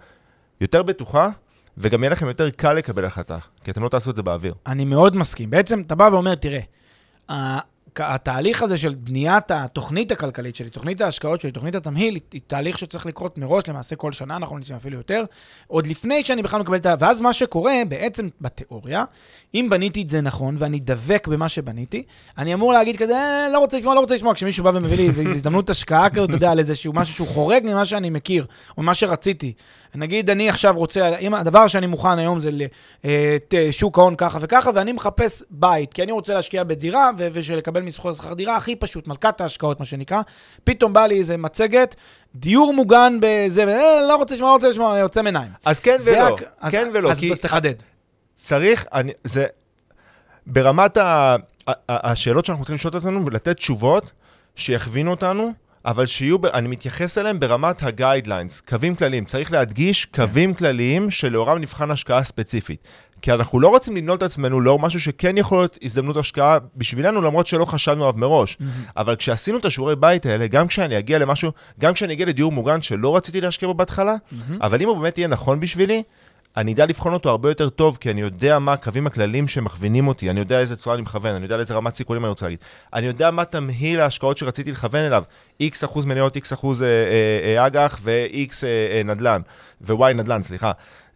[0.61, 1.29] יותר בטוחה,
[1.81, 4.55] וגם יהיה לכם יותר קל לקבל החלטה, כי אתם לא תעשו את זה באוויר.
[4.67, 5.51] אני מאוד מסכים.
[5.51, 6.61] בעצם, אתה בא ואומר, תראה,
[8.01, 13.07] התהליך הזה של בניית התוכנית הכלכלית שלי, תוכנית ההשקעות שלי, תוכנית התמהיל, היא, תהליך שצריך
[13.07, 15.25] לקרות מראש, למעשה כל שנה, אנחנו נמצאים אפילו יותר,
[15.67, 16.95] עוד לפני שאני בכלל מקבל את ה...
[16.99, 19.05] ואז מה שקורה, בעצם בתיאוריה,
[19.55, 22.03] אם בניתי את זה נכון, ואני דבק במה שבניתי,
[22.39, 25.07] אני אמור להגיד כזה, אה, לא רוצה לשמוע, לא רוצה לשמוע, כשמישהו בא ומביא לי
[25.07, 28.47] איזו הזדמנות השקעה כזאת, אתה יודע, על איזשהו משהו שהוא חורג ממה שאני מכיר,
[28.79, 29.53] או ממה שרציתי.
[29.95, 32.51] נגיד, אני עכשיו רוצה, אם הדבר שאני מוכן היום זה
[33.53, 37.29] לשוק ההון ככה וככה, ואני מחפש בית, כי אני רוצה להשקיע בדירה, ו-
[37.89, 40.21] מסחור שכר דירה, הכי פשוט, מלכת ההשקעות, מה שנקרא.
[40.65, 41.95] פתאום בא לי איזה מצגת,
[42.35, 45.51] דיור מוגן בזה, אה, לא רוצה לשמוע, לא רוצה לשמוע, אני יוצא מעיניים.
[45.65, 47.75] אז כן ולא, הק- אז- כן ולא, אז כי אז תחדד.
[48.43, 49.47] צריך, אני, זה,
[50.47, 51.37] ברמת ה, ה,
[51.71, 54.13] ה, השאלות שאנחנו צריכים לשאול את עצמנו ולתת תשובות
[54.57, 55.53] שיכווינו אותנו,
[55.85, 59.25] אבל שיהיו, אני מתייחס אליהם ברמת ה-guidelines, קווים כלליים.
[59.25, 62.89] צריך להדגיש קווים כלליים שלאורם נבחן השקעה ספציפית.
[63.23, 67.23] כי אנחנו לא רוצים לנעול את עצמנו לאור משהו שכן יכול להיות הזדמנות השקעה בשבילנו,
[67.23, 68.59] למרות שלא חשבנו עליו מראש.
[68.97, 72.83] אבל כשעשינו את השיעורי בית האלה, גם כשאני אגיע למשהו, גם כשאני אגיע לדיור מוגן
[72.83, 74.15] שלא רציתי להשקיע בו בהתחלה,
[74.61, 76.03] אבל אם הוא באמת יהיה נכון בשבילי,
[76.57, 80.31] אני אדע לבחון אותו הרבה יותר טוב, כי אני יודע מה הקווים הכלליים שמכווינים אותי,
[80.31, 82.59] אני יודע איזה צורה אני מכוון, אני יודע לאיזה רמת סיכונים אני רוצה להגיד.
[82.95, 85.23] אני יודע מה תמהיל ההשקעות שרציתי לכוון אליו,
[85.63, 88.65] x אחוז מניות, x אחוז אה, אה, אה, אג"ח ו-x
[89.05, 89.41] נדל"ן,
[89.81, 90.73] ו-y נדל"ן, סליחה.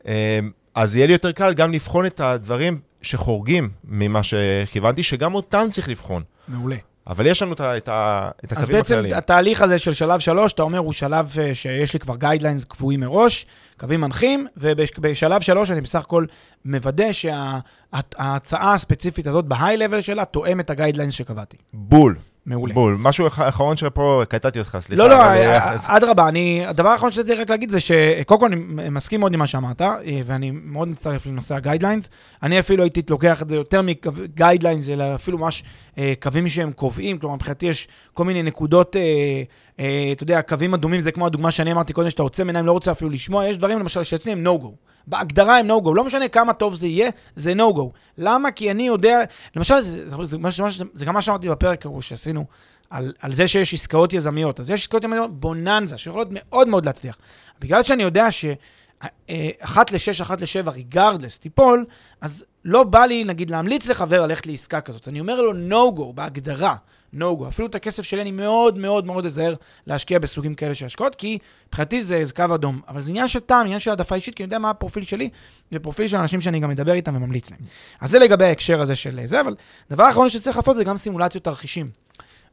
[0.07, 0.39] אה,
[0.75, 5.89] אז יהיה לי יותר קל גם לבחון את הדברים שחורגים ממה שכיוונתי, שגם אותם צריך
[5.89, 6.23] לבחון.
[6.49, 6.77] מעולה.
[7.07, 9.15] אבל יש לנו את, ה- את, ה- את אז הקווים בעצם הכלליים.
[9.17, 13.01] התהליך הזה של שלב שלוש, אתה אומר, הוא שלב אה, שיש לי כבר guidelines קבועים
[13.01, 13.47] מראש,
[13.79, 16.25] קווים מנחים, ובשלב שלוש אני בסך הכל
[16.65, 21.57] מוודא שההצעה הספציפית הזאת, ב high level שלה, תואם את ה guidelines שקבעתי.
[21.73, 22.75] בול, מעולה.
[22.75, 22.97] בול.
[23.01, 25.03] משהו אח- אחרון שפה, קטעתי אותך, סליחה.
[25.03, 28.47] לא, לא, אה, אה, אז- אדרבה, אני, הדבר האחרון שרציתי רק להגיד זה שקודם כל
[28.47, 28.57] אני
[28.91, 32.11] מסכים מאוד עם מה שאמרת, אה, ואני מאוד מצטרף לנושא ה guidelines.
[32.43, 37.19] אני אפילו הייתי לוקח את זה יותר מגיידליינס, אלא אפילו ממש אה, קווים שהם קובעים,
[37.19, 39.43] כלומר מבחינתי יש כל מיני נקודות, אה,
[39.81, 42.73] אה, אתה יודע, קווים אדומים, זה כמו הדוגמה שאני אמרתי קודם, שאתה עוצם עיניים, לא
[42.73, 44.69] רוצה אפילו לשמוע, יש דברים למשל שאצלי הם no-go.
[45.07, 47.91] בהגדרה הם no-go, לא משנה כמה טוב זה יהיה, זה no-go.
[48.19, 48.51] למה?
[48.51, 49.19] כי אני יודע,
[49.57, 52.45] למשל, זה, זה, זה, זה, זה גם מה שאמרתי בפרק ההוא שעשינו,
[52.91, 54.61] על, על זה שיש עסקאות יזמיות.
[54.61, 57.19] אז יש עסקאות יזמיות בוננזה, שיכולות מאוד מאוד להצליח.
[57.61, 61.85] בגלל שאני יודע שאחת לשש, אחת לשבע, ריגרדלס, תיפול,
[62.21, 65.09] אז לא בא לי, נגיד, להמליץ לחבר ללכת לעסקה כזאת.
[65.09, 66.77] אני אומר לו no-go, בהגדרה,
[67.15, 67.49] no-go.
[67.49, 69.55] אפילו את הכסף שלי אני מאוד מאוד מאוד אזהר
[69.87, 72.81] להשקיע בסוגים כאלה של השקעות, כי מבחינתי זה, זה קו אדום.
[72.89, 75.31] אבל זה עניין של טעם, עניין של העדפה אישית, כי אני יודע מה הפרופיל שלי,
[75.73, 77.61] ופרופיל של אנשים שאני גם מדבר איתם וממליץ להם.
[78.01, 79.55] אז זה לגבי ההקשר הזה של זה, אבל
[79.91, 81.91] דבר אחרון שצריך לעשות זה גם סימולציות תרחישים.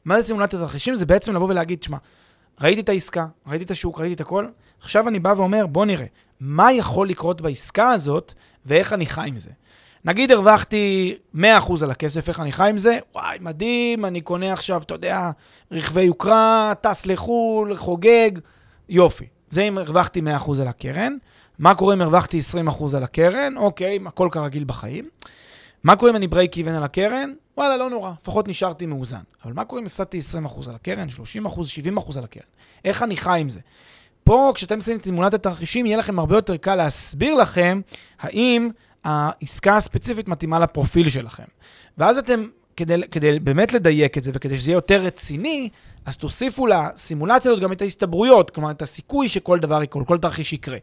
[0.06, 0.96] מה זה סימולציות תרחישים?
[0.96, 1.98] זה בעצם לבוא ולהגיד, שמע,
[2.62, 4.48] ראיתי את העסקה, ראיתי את השוק, ראיתי את הכל,
[4.82, 6.06] עכשיו אני בא ואומר, בוא נראה,
[6.40, 8.34] מה יכול לקרות בעסקה הזאת,
[8.66, 9.50] ואיך אני חי עם זה.
[10.06, 11.40] נגיד הרווחתי 100%
[11.84, 13.00] על הכסף, איך אני חי עם זה?
[13.16, 15.32] וואי, מדהים, אני קונה עכשיו, אתה יודע,
[15.72, 18.32] רכבי יוקרה, טס לחו"ל, חוגג,
[18.90, 19.28] יופי.
[19.50, 21.18] זה אם הרווחתי 100% על הקרן.
[21.60, 23.58] מה קורה אם הרווחתי 20% על הקרן?
[23.58, 25.10] אוקיי, הכל כרגיל בחיים.
[25.84, 27.34] מה קורה אם אני break even על הקרן?
[27.58, 29.22] וואלה, לא נורא, לפחות נשארתי מאוזן.
[29.46, 31.08] אבל מה קורה אם הפסדתי 20% על הקרן,
[31.46, 31.50] 30%,
[31.98, 32.44] 70% על הקרן?
[32.86, 33.60] איך אני חי עם זה?
[34.24, 37.82] פה, כשאתם עושים את סימולת התרחישים, יהיה לכם הרבה יותר קל להסביר לכם
[38.20, 38.70] האם
[39.04, 41.44] העסקה הספציפית מתאימה לפרופיל שלכם.
[41.98, 45.70] ואז אתם, כדי, כדי באמת לדייק את זה וכדי שזה יהיה יותר רציני,
[46.06, 50.54] אז תוסיפו לסימולציה הזאת גם את ההסתברויות, כלומר, את הסיכוי שכל דבר יקרה, כל תרחיש
[50.54, 50.78] יקרה.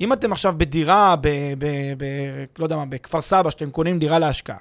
[0.00, 1.66] אם אתם עכשיו בדירה, ב, ב,
[1.98, 2.04] ב,
[2.58, 4.56] לא יודע מה, בכפר סבא, שאתם קונים דירה להשקעה,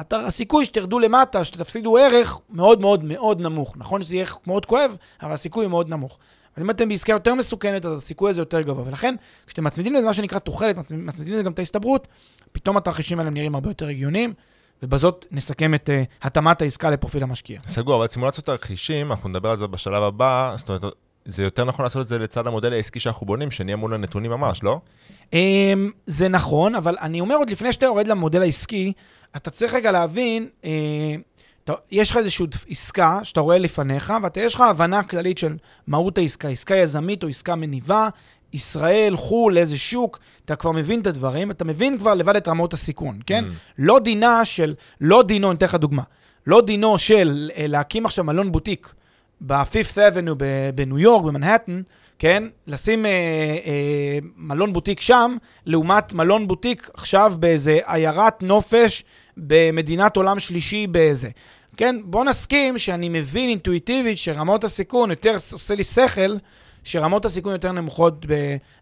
[0.00, 3.74] אתה, הסיכוי שתרדו למטה, שתפסידו ערך, מאוד מאוד מאוד נמוך.
[3.76, 6.18] נכון שזה יהיה מאוד כואב, אבל הסיכוי מאוד נמוך.
[6.58, 8.84] אבל אם אתם בעסקה יותר מסוכנת, אז הסיכוי הזה יותר גבוה.
[8.86, 9.14] ולכן,
[9.46, 12.08] כשאתם מצמידים לזה מה שנקרא תוחלת, מצמידים לזה גם את ההסתברות,
[12.52, 14.32] פתאום התרחישים האלה נראים הרבה יותר הגיוניים,
[14.82, 17.60] ובזאת נסכם את uh, התאמת העסקה לפרופיל המשקיע.
[17.66, 20.84] סגור, אבל סימולציות תרחישים, אנחנו נדבר על זה בשלב הבא, זאת אומרת,
[21.24, 24.62] זה יותר נכון לעשות את זה לצד המודל העסקי שאנחנו בונים, שנהיה מול הנתונים ממש,
[24.62, 24.80] לא?
[25.32, 28.92] אמ, זה נכון, אבל אני אומר עוד לפני שאתה יורד למודל העסקי,
[29.36, 30.70] אתה צריך רגע להבין, אה,
[31.70, 36.48] אתה, יש לך איזושהי עסקה שאתה רואה לפניך, ויש לך הבנה כללית של מהות העסקה,
[36.48, 38.08] עסקה יזמית או עסקה מניבה,
[38.52, 42.74] ישראל, חו"ל, איזה שוק, אתה כבר מבין את הדברים, אתה מבין כבר לבד את רמות
[42.74, 43.44] הסיכון, כן?
[43.44, 43.54] Mm.
[43.78, 46.02] לא דינה של, לא דינו, אני אתן לך דוגמה,
[46.46, 48.92] לא דינו של אה, להקים עכשיו מלון בוטיק
[49.40, 50.34] ב-Fifth Avenue
[50.74, 51.82] בניו יורק, במנהטן,
[52.18, 52.44] כן?
[52.66, 59.04] לשים אה, אה, מלון בוטיק שם, לעומת מלון בוטיק עכשיו באיזה עיירת נופש
[59.36, 61.28] במדינת עולם שלישי באיזה.
[61.78, 61.96] כן?
[62.04, 66.36] בוא נסכים שאני מבין אינטואיטיבית שרמות הסיכון יותר עושה לי שכל,
[66.84, 68.26] שרמות הסיכון יותר נמוכות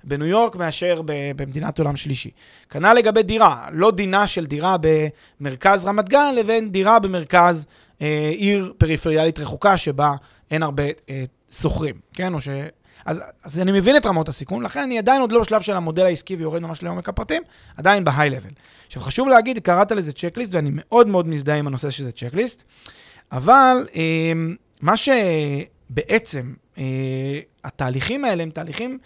[0.05, 1.03] בניו יורק מאשר
[1.37, 2.31] במדינת עולם שלישי.
[2.71, 4.77] כנ"ל לגבי דירה, לא דינה של דירה
[5.41, 7.67] במרכז רמת גן לבין דירה במרכז
[8.03, 10.15] אה, עיר פריפריאלית רחוקה שבה
[10.51, 12.35] אין הרבה אה, שוכרים, כן?
[12.35, 12.49] או ש...
[13.05, 16.05] אז, אז אני מבין את רמות הסיכון, לכן אני עדיין עוד לא בשלב של המודל
[16.05, 17.43] העסקי ויורד ממש לעומק הפרטים,
[17.77, 18.51] עדיין בהיי לבל.
[18.87, 22.63] עכשיו חשוב להגיד, קראת לזה צ'קליסט, ואני מאוד מאוד מזדהה עם הנושא שזה צ'קליסט,
[23.33, 24.33] אבל אה,
[24.81, 26.85] מה שבעצם, אה,
[27.65, 28.99] התהליכים האלה הם תהליכים,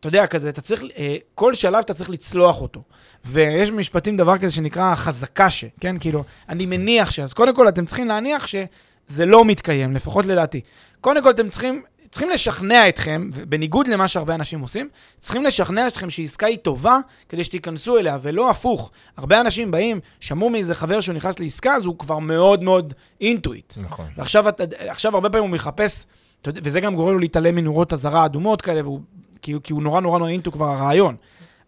[0.00, 2.82] אתה יודע, כזה, אתה צריך, אה, כל שלב אתה צריך לצלוח אותו.
[3.24, 5.98] ויש במשפטים דבר כזה שנקרא חזקה ש, כן?
[5.98, 7.20] כאילו, אני מניח ש...
[7.20, 10.60] אז קודם כל אתם צריכים להניח שזה לא מתקיים, לפחות לדעתי.
[11.00, 14.88] קודם כל אתם צריכים, צריכים לשכנע אתכם, בניגוד למה שהרבה אנשים עושים,
[15.20, 18.90] צריכים לשכנע אתכם שעסקה היא טובה כדי שתיכנסו אליה, ולא הפוך.
[19.16, 23.74] הרבה אנשים באים, שמעו מאיזה חבר שהוא נכנס לעסקה, אז הוא כבר מאוד מאוד אינטואיט.
[23.82, 24.06] נכון.
[24.16, 26.06] ועכשיו הרבה פעמים הוא מחפש,
[26.46, 29.00] וזה גם גורם לו להתעלם מנורות אזהרה אדומות כאלה, והוא,
[29.42, 31.16] כי, כי הוא נורא נורא נורא אינטו כבר הרעיון.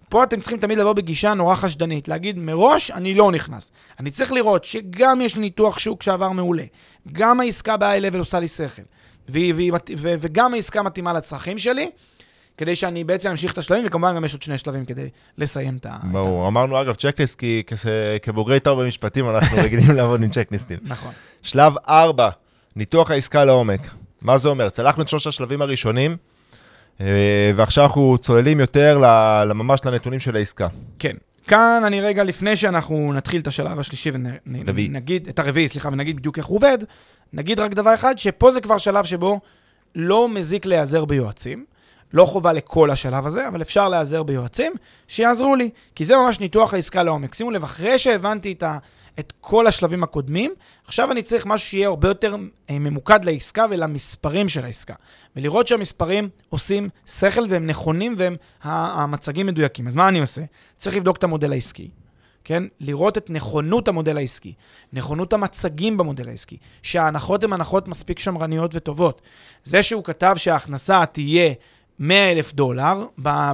[0.08, 3.72] פה אתם צריכים תמיד לבוא בגישה נורא חשדנית, להגיד מראש, אני לא נכנס.
[4.00, 6.64] אני צריך לראות שגם יש לי ניתוח שוק שעבר מעולה,
[7.12, 8.82] גם העסקה ב-high level עושה לי שכל,
[9.28, 11.90] והיא, והיא, מת- ו, וגם העסקה מתאימה לצרכים שלי,
[12.56, 15.86] כדי שאני בעצם אמשיך את השלבים, וכמובן גם יש עוד שני שלבים כדי לסיים את
[15.86, 15.96] ה...
[16.06, 16.48] את ברור.
[16.48, 17.86] אמרנו, אגב, צ'קליסט, כי כס-
[18.22, 20.78] כבוגרי תואר במשפטים אנחנו רגילים לעבוד עם צ'קליסטים.
[20.82, 21.12] נכון.
[21.42, 22.28] שלב 4,
[22.76, 23.80] ניתוח העסקה לעומק.
[24.22, 24.68] מה זה אומר?
[24.70, 26.16] צלחנו את שלושת השלבים הראשונים,
[27.00, 27.06] אה,
[27.56, 28.98] ועכשיו אנחנו צוללים יותר
[29.46, 30.68] לממש לנתונים של העסקה.
[30.98, 31.16] כן.
[31.48, 34.10] כאן אני רגע, לפני שאנחנו נתחיל את השלב השלישי.
[34.46, 36.78] ונגיד, את הרביעי, סליחה, ונגיד בדיוק איך הוא עובד,
[37.32, 39.40] נגיד רק דבר אחד, שפה זה כבר שלב שבו
[39.94, 41.64] לא מזיק להיעזר ביועצים.
[42.12, 44.72] לא חובה לכל השלב הזה, אבל אפשר להיעזר ביועצים
[45.08, 47.34] שיעזרו לי, כי זה ממש ניתוח העסקה לעומק.
[47.34, 48.78] שימו לב, אחרי שהבנתי את, ה,
[49.18, 50.54] את כל השלבים הקודמים,
[50.84, 52.36] עכשיו אני צריך משהו שיהיה הרבה יותר
[52.70, 54.94] אה, ממוקד לעסקה ולמספרים של העסקה.
[55.36, 59.88] ולראות שהמספרים עושים שכל והם נכונים והם המצגים מדויקים.
[59.88, 60.42] אז מה אני עושה?
[60.76, 61.90] צריך לבדוק את המודל העסקי.
[62.44, 62.62] כן?
[62.80, 64.52] לראות את נכונות המודל העסקי,
[64.92, 69.22] נכונות המצגים במודל העסקי, שההנחות הן הנחות מספיק שמרניות וטובות.
[69.64, 71.52] זה שהוא כתב שההכנסה תהיה
[71.98, 73.06] 100 אלף דולר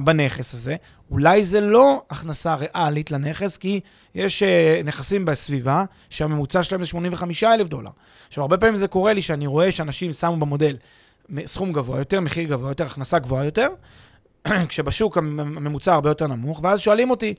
[0.03, 0.75] בנכס הזה,
[1.11, 3.79] אולי זה לא הכנסה ריאלית לנכס, כי
[4.15, 7.89] יש uh, נכסים בסביבה שהממוצע שלהם זה 85 אלף דולר.
[8.27, 10.77] עכשיו, הרבה פעמים זה קורה לי שאני רואה שאנשים שמו במודל
[11.45, 13.67] סכום גבוה יותר, מחיר גבוה יותר, הכנסה גבוהה יותר,
[14.69, 17.33] כשבשוק המ- הממוצע הרבה יותר נמוך, ואז שואלים אותי,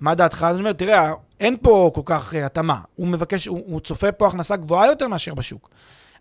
[0.00, 0.46] מה דעתך?
[0.48, 2.80] אז אני אומר, תראה, אין פה כל כך uh, התאמה.
[2.96, 5.70] הוא מבקש, הוא, הוא צופה פה הכנסה גבוהה יותר מאשר בשוק.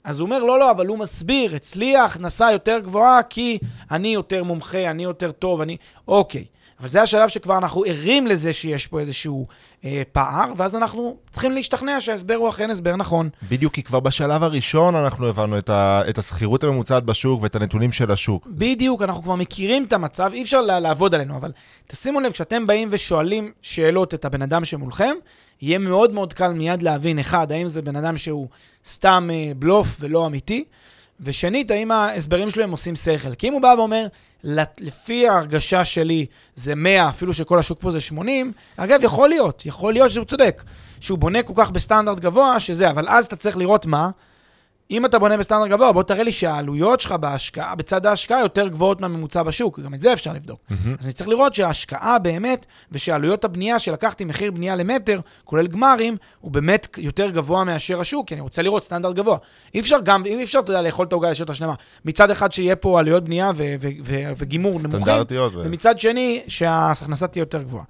[0.03, 3.57] אז הוא אומר, לא, לא, אבל הוא מסביר, אצלי ההכנסה יותר גבוהה כי
[3.91, 5.77] אני יותר מומחה, אני יותר טוב, אני...
[6.07, 6.45] אוקיי.
[6.79, 9.47] אבל זה השלב שכבר אנחנו ערים לזה שיש פה איזשהו
[9.85, 13.29] אה, פער, ואז אנחנו צריכים להשתכנע שההסבר הוא אכן הסבר נכון.
[13.49, 17.91] בדיוק, כי כבר בשלב הראשון אנחנו הבנו את, ה, את השכירות הממוצעת בשוק ואת הנתונים
[17.91, 18.47] של השוק.
[18.47, 21.51] בדיוק, אנחנו כבר מכירים את המצב, אי אפשר לעבוד עלינו, אבל
[21.87, 25.15] תשימו לב, כשאתם באים ושואלים שאלות את הבן אדם שמולכם,
[25.61, 28.47] יהיה מאוד מאוד קל מיד להבין, אחד, האם זה בן אדם שהוא
[28.87, 30.63] סתם אה, בלוף ולא אמיתי,
[31.19, 33.33] ושנית, האם ההסברים שלו הם עושים שכל.
[33.35, 34.07] כי אם הוא בא ואומר,
[34.43, 39.65] "לת- לפי ההרגשה שלי זה 100, אפילו שכל השוק פה זה 80, אגב, יכול להיות,
[39.65, 40.63] יכול להיות שהוא צודק,
[40.99, 44.09] שהוא בונה כל כך בסטנדרט גבוה, שזה, אבל אז אתה צריך לראות מה,
[44.91, 49.01] אם אתה בונה בסטנדרט גבוה, בוא תראה לי שהעלויות שלך בהשקעה, בצד ההשקעה יותר גבוהות
[49.01, 50.59] מהממוצע בשוק, גם את זה אפשר לבדוק.
[50.99, 56.51] אז אני צריך לראות שההשקעה באמת, ושעלויות הבנייה שלקחתי מחיר בנייה למטר, כולל גמרים, הוא
[56.51, 59.37] באמת יותר גבוה מאשר השוק, כי אני רוצה לראות סטנדרט גבוה.
[59.73, 61.73] אי אפשר גם, אי אפשר, אתה יודע, לאכול את העוגה לשעות השלמה.
[62.05, 64.99] מצד אחד שיהיה פה עלויות בנייה ו- ו- ו- וגימור נמוכים.
[65.65, 67.83] ומצד שני, שההכנסה תהיה יותר גבוהה.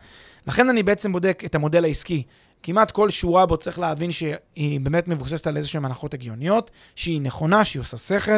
[0.47, 2.23] לכן אני בעצם בודק את המודל העסקי.
[2.63, 7.65] כמעט כל שורה בו צריך להבין שהיא באמת מבוססת על איזשהן הנחות הגיוניות, שהיא נכונה,
[7.65, 8.31] שהיא עושה שכל.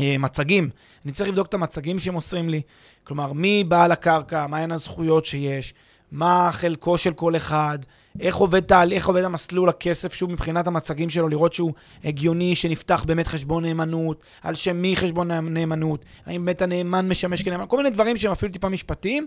[0.00, 0.70] אה, מצגים,
[1.04, 2.62] אני צריך לבדוק את המצגים שמוסרים לי,
[3.04, 5.74] כלומר, מי בעל הקרקע, מהן הזכויות שיש,
[6.12, 7.78] מה חלקו של כל אחד,
[8.20, 8.92] איך עובד, תהל...
[8.92, 11.72] איך עובד המסלול הכסף, שוב, מבחינת המצגים שלו, לראות שהוא
[12.04, 17.64] הגיוני, שנפתח באמת חשבון נאמנות, על שם מי חשבון נאמנות, האם באמת הנאמן משמש כנאמן,
[17.68, 19.26] כל מיני דברים שהם אפילו טיפה משפטיים,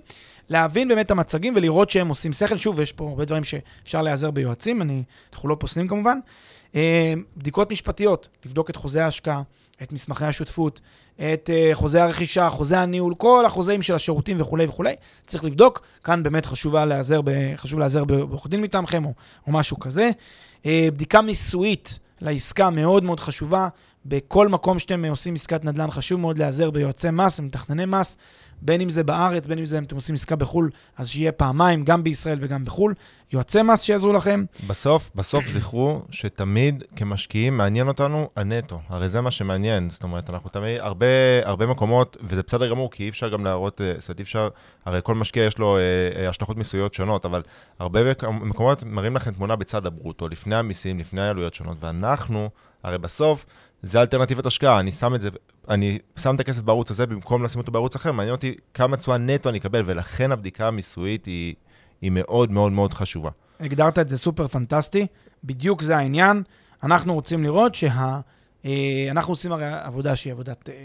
[0.49, 2.57] להבין באמת את המצגים ולראות שהם עושים שכל.
[2.57, 6.19] שוב, יש פה הרבה דברים שאפשר להיעזר ביועצים, אני, אנחנו לא פוסלים כמובן.
[6.75, 9.41] אה, בדיקות משפטיות, לבדוק את חוזה ההשקעה,
[9.83, 10.81] את מסמכי השותפות,
[11.15, 14.93] את uh, חוזה הרכישה, חוזה הניהול, כל החוזים של השירותים וכולי וכולי.
[15.27, 15.81] צריך לבדוק.
[16.03, 17.21] כאן באמת חשוב להיעזר,
[17.55, 19.13] חשוב להיעזר בעורך דין מטעמכם או,
[19.47, 20.09] או משהו כזה.
[20.63, 23.67] Uh, בדיקה מיסויית לעסקה מאוד מאוד חשובה.
[24.05, 28.17] בכל מקום שאתם עושים עסקת נדל"ן, חשוב מאוד להיעזר ביועצי מס ומתכנני מס.
[28.61, 31.83] בין אם זה בארץ, בין אם זה אם אתם עושים עסקה בחו"ל, אז שיהיה פעמיים,
[31.83, 32.93] גם בישראל וגם בחו"ל.
[33.33, 34.45] יועצי מס שיעזרו לכם.
[34.67, 38.79] בסוף, בסוף זכרו שתמיד כמשקיעים מעניין אותנו הנטו.
[38.89, 39.89] הרי זה מה שמעניין.
[39.89, 41.05] זאת אומרת, אנחנו תמיד, הרבה,
[41.43, 44.49] הרבה מקומות, וזה בסדר גמור, כי אי אפשר גם להראות, אה, זאת אומרת, אי אפשר,
[44.85, 45.81] הרי כל משקיע יש לו אה,
[46.21, 47.41] אה, השלכות מיסויות שונות, אבל
[47.79, 47.99] הרבה
[48.31, 52.49] מקומות מראים לכם תמונה בצד הברוטו, לפני המיסים, לפני העלויות שונות, ואנחנו,
[52.83, 53.45] הרי בסוף,
[53.81, 55.29] זה אלטרנטיבת השקעה, אני שם את זה,
[55.69, 59.17] אני שם את הכסף בערוץ הזה במקום לשים אותו בערוץ אחר, מעניין אותי כמה תשואה
[59.17, 61.55] נטו אני אקבל, ולכן הבדיקה המיסויית היא,
[62.01, 63.29] היא מאוד מאוד מאוד חשובה.
[63.59, 65.07] הגדרת את זה סופר פנטסטי,
[65.43, 66.43] בדיוק זה העניין.
[66.83, 68.19] אנחנו רוצים לראות שה...
[68.65, 70.75] אה, אנחנו עושים הרי עבודה שהיא עבודת אה,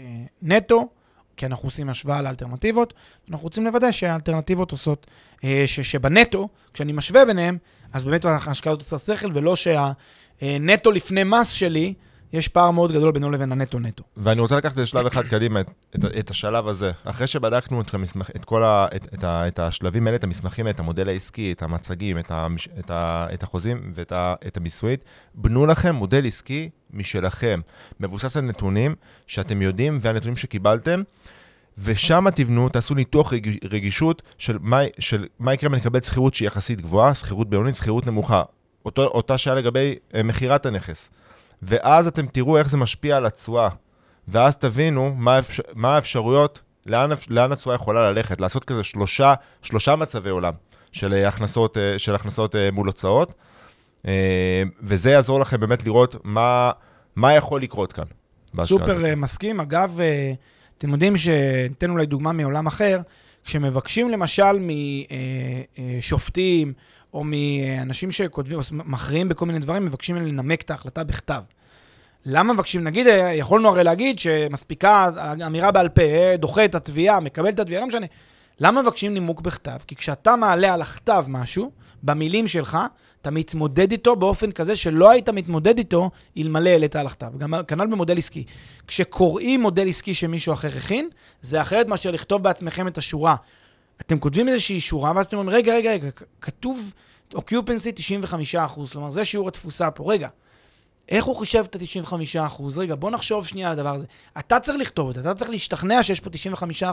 [0.41, 0.89] נטו,
[1.37, 2.93] כי אנחנו עושים השוואה לאלטרנטיבות,
[3.29, 5.07] אנחנו רוצים לוודא שהאלטרנטיבות עושות,
[5.43, 7.57] אה, ש, שבנטו, כשאני משווה ביניהם,
[7.93, 11.93] אז באמת ההשקעה הזאת עושה שכל, ולא שהנטו לפני מס שלי,
[12.33, 14.03] יש פער מאוד גדול בינו לבין הנטו-נטו.
[14.17, 16.91] ואני רוצה לקחת את זה שלב אחד קדימה, את, את, את השלב הזה.
[17.03, 20.67] אחרי שבדקנו את, המסמך, את כל ה, את, את, ה, את השלבים האלה, את המסמכים,
[20.67, 22.47] את המודל העסקי, את המצגים, את, ה,
[22.79, 25.03] את, ה, את החוזים ואת ה, את המיסויית,
[25.35, 27.59] בנו לכם מודל עסקי משלכם,
[27.99, 28.95] מבוסס על נתונים
[29.27, 31.03] שאתם יודעים והנתונים שקיבלתם.
[31.77, 36.33] ושם תבנו, תעשו ניתוח רג, רגישות של מה, של מה יקרה אם אני אקבל שכירות
[36.33, 38.43] שהיא יחסית גבוהה, שכירות בינונית, שכירות נמוכה.
[38.85, 41.09] אותו, אותה שעה לגבי אה, מכירת הנכס.
[41.61, 43.69] ואז אתם תראו איך זה משפיע על התשואה.
[44.27, 49.95] ואז תבינו מה, האפשר, מה האפשרויות, לאן, לאן התשואה יכולה ללכת, לעשות כזה שלושה, שלושה
[49.95, 50.53] מצבי עולם
[50.91, 53.33] של אה, הכנסות, אה, של הכנסות אה, מול הוצאות,
[54.81, 56.71] וזה יעזור לכם באמת לראות מה,
[57.15, 58.03] מה יכול לקרות כאן.
[58.59, 59.09] סופר הזאת.
[59.17, 59.59] מסכים.
[59.59, 59.99] אגב,
[60.77, 62.99] אתם יודעים שניתן אולי דוגמה מעולם אחר,
[63.45, 64.59] כשמבקשים למשל
[65.79, 66.73] משופטים,
[67.13, 71.41] או מאנשים שכותבים, מכריעים בכל מיני דברים, מבקשים לנמק את ההחלטה בכתב.
[72.25, 72.83] למה מבקשים?
[72.83, 75.09] נגיד, יכולנו הרי להגיד שמספיקה
[75.45, 78.05] אמירה בעל פה, אה, דוחה את התביעה, מקבל את התביעה, לא משנה.
[78.59, 79.77] למה מבקשים נימוק בכתב?
[79.87, 81.71] כי כשאתה מעלה על הכתב משהו,
[82.03, 82.77] במילים שלך,
[83.25, 87.37] אתה מתמודד איתו באופן כזה שלא היית מתמודד איתו אלמלא העלית על הכתב.
[87.37, 88.43] גם כנ"ל במודל עסקי.
[88.87, 91.09] כשקוראים מודל עסקי שמישהו אחר הכין,
[91.41, 93.35] זה אחרת מאשר לכתוב בעצמכם את השורה.
[94.01, 96.09] אתם כותבים איזושהי שורה, ואז אתם אומרים, רגע, רגע, רגע,
[96.41, 96.91] כתוב
[97.33, 98.55] אוקיופנסי 95
[98.91, 100.11] כלומר, זה שיעור התפוסה פה.
[100.11, 100.27] רגע,
[101.09, 104.05] איך הוא חישב את ה-95 רגע, בוא נחשוב שנייה על הדבר הזה.
[104.39, 106.83] אתה צריך לכתוב את זה, אתה צריך להשתכנע שיש פה 95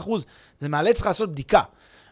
[0.59, 1.61] זה מאלץ לך לעשות בדיקה.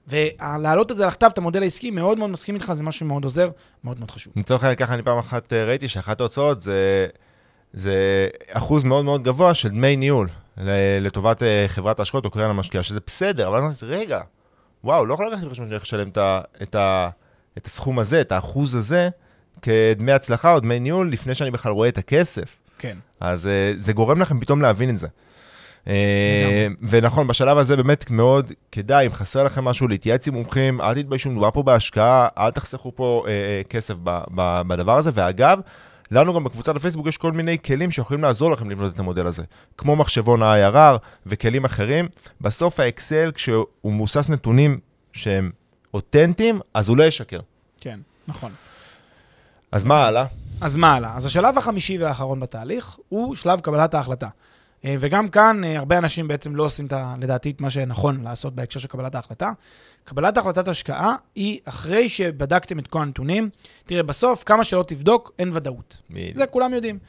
[0.08, 3.50] ולהעלות את זה לכתב, את המודל העסקי, מאוד מאוד מסכים איתך, זה משהו שמאוד עוזר,
[3.84, 4.34] מאוד מאוד חשוב.
[4.36, 7.08] לצורך העניין, ככה אני פעם אחת אה, ראיתי שאחת ההוצאות זה,
[7.74, 10.28] זה אחוז מאוד מאוד גבוה של דמי ניהול
[11.02, 14.22] לטובת אה, חברת ההשקעות או קרן המשקיעה, שזה בסדר, אבל אני אומר, רגע,
[14.84, 16.18] וואו, לא יכול לקחת בחשבון שאני הולך לשלם את,
[16.62, 16.76] את,
[17.58, 19.10] את הסכום הזה, את האחוז הזה,
[19.62, 22.58] כדמי הצלחה או דמי ניהול, לפני שאני בכלל רואה את הכסף.
[22.78, 22.98] כן.
[23.20, 25.08] אז uh, זה גורם לכם פתאום להבין את זה.
[25.86, 25.90] Uh,
[26.82, 31.30] ונכון, בשלב הזה באמת מאוד כדאי, אם חסר לכם משהו, להתייעץ עם מומחים, אל תתביישו,
[31.30, 33.96] מדובר פה בהשקעה, אל תחסכו פה uh, uh, כסף
[34.68, 35.12] בדבר הזה.
[35.14, 35.60] ואגב,
[36.12, 39.44] לנו גם בקבוצת הפייסבוק יש כל מיני כלים שיכולים לעזור לכם לבנות את המודל הזה,
[39.78, 42.08] כמו מחשבון ה-IRR וכלים אחרים.
[42.42, 44.80] בסוף האקסל, כשהוא מבוסס נתונים
[45.14, 45.52] שהם
[45.94, 47.40] אותנטיים, אז הוא לא ישקר.
[47.82, 48.52] כן, נכון.
[49.72, 50.26] אז מה הלאה?
[50.62, 51.16] אז מה הלאה?
[51.16, 54.28] אז השלב החמישי והאחרון בתהליך הוא שלב קבלת ההחלטה.
[54.86, 58.56] אה, וגם כאן אה, הרבה אנשים בעצם לא עושים, את, לדעתי, את מה שנכון לעשות
[58.56, 59.52] בהקשר של קבלת ההחלטה.
[60.04, 63.50] קבלת החלטת השקעה היא אחרי שבדקתם את כל הנתונים.
[63.86, 66.02] תראה, בסוף, כמה שלא תבדוק, אין ודאות.
[66.10, 66.36] מיד.
[66.36, 67.00] זה כולם יודעים.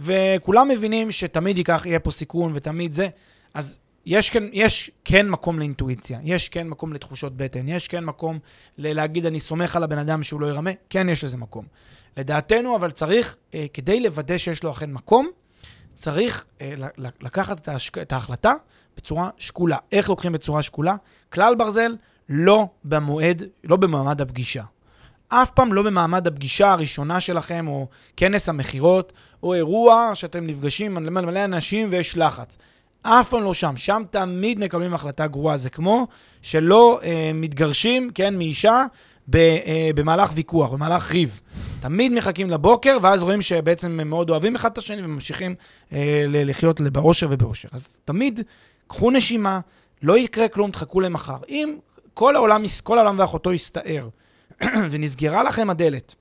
[0.00, 3.08] וכולם מבינים שתמיד ייקח, יהיה פה סיכון ותמיד זה.
[3.54, 8.38] אז יש כן, יש כן מקום לאינטואיציה, יש כן מקום לתחושות בטן, יש כן מקום
[8.78, 11.64] להגיד, אני סומך על הבן אדם שהוא לא ירמה, כן יש לזה מקום.
[12.16, 15.30] לדעתנו, אבל צריך, אה, כדי לוודא שיש לו אכן מקום,
[15.94, 17.98] צריך אה, לקחת את, ההשק...
[17.98, 18.52] את ההחלטה
[18.96, 19.76] בצורה שקולה.
[19.92, 20.96] איך לוקחים בצורה שקולה?
[21.32, 21.96] כלל ברזל,
[22.28, 24.62] לא במועד, לא במעמד הפגישה.
[25.28, 29.12] אף פעם לא במעמד הפגישה הראשונה שלכם, או כנס המכירות,
[29.42, 32.56] או אירוע שאתם נפגשים עם מלא אנשים ויש לחץ.
[33.02, 33.76] אף פעם לא שם.
[33.76, 35.56] שם תמיד מקבלים החלטה גרועה.
[35.56, 36.06] זה כמו
[36.42, 38.84] שלא אה, מתגרשים, כן, מאישה,
[39.28, 41.40] ב, אה, במהלך ויכוח, במהלך ריב.
[41.82, 45.54] תמיד מחכים לבוקר, ואז רואים שבעצם הם מאוד אוהבים אחד את השני וממשיכים
[45.92, 47.68] אה, לחיות באושר ובאושר.
[47.72, 48.40] אז תמיד
[48.86, 49.60] קחו נשימה,
[50.02, 51.36] לא יקרה כלום, תחכו למחר.
[51.48, 51.76] אם
[52.14, 54.08] כל העולם, כל העולם ואחותו יסתער,
[54.90, 56.14] ונסגרה לכם הדלת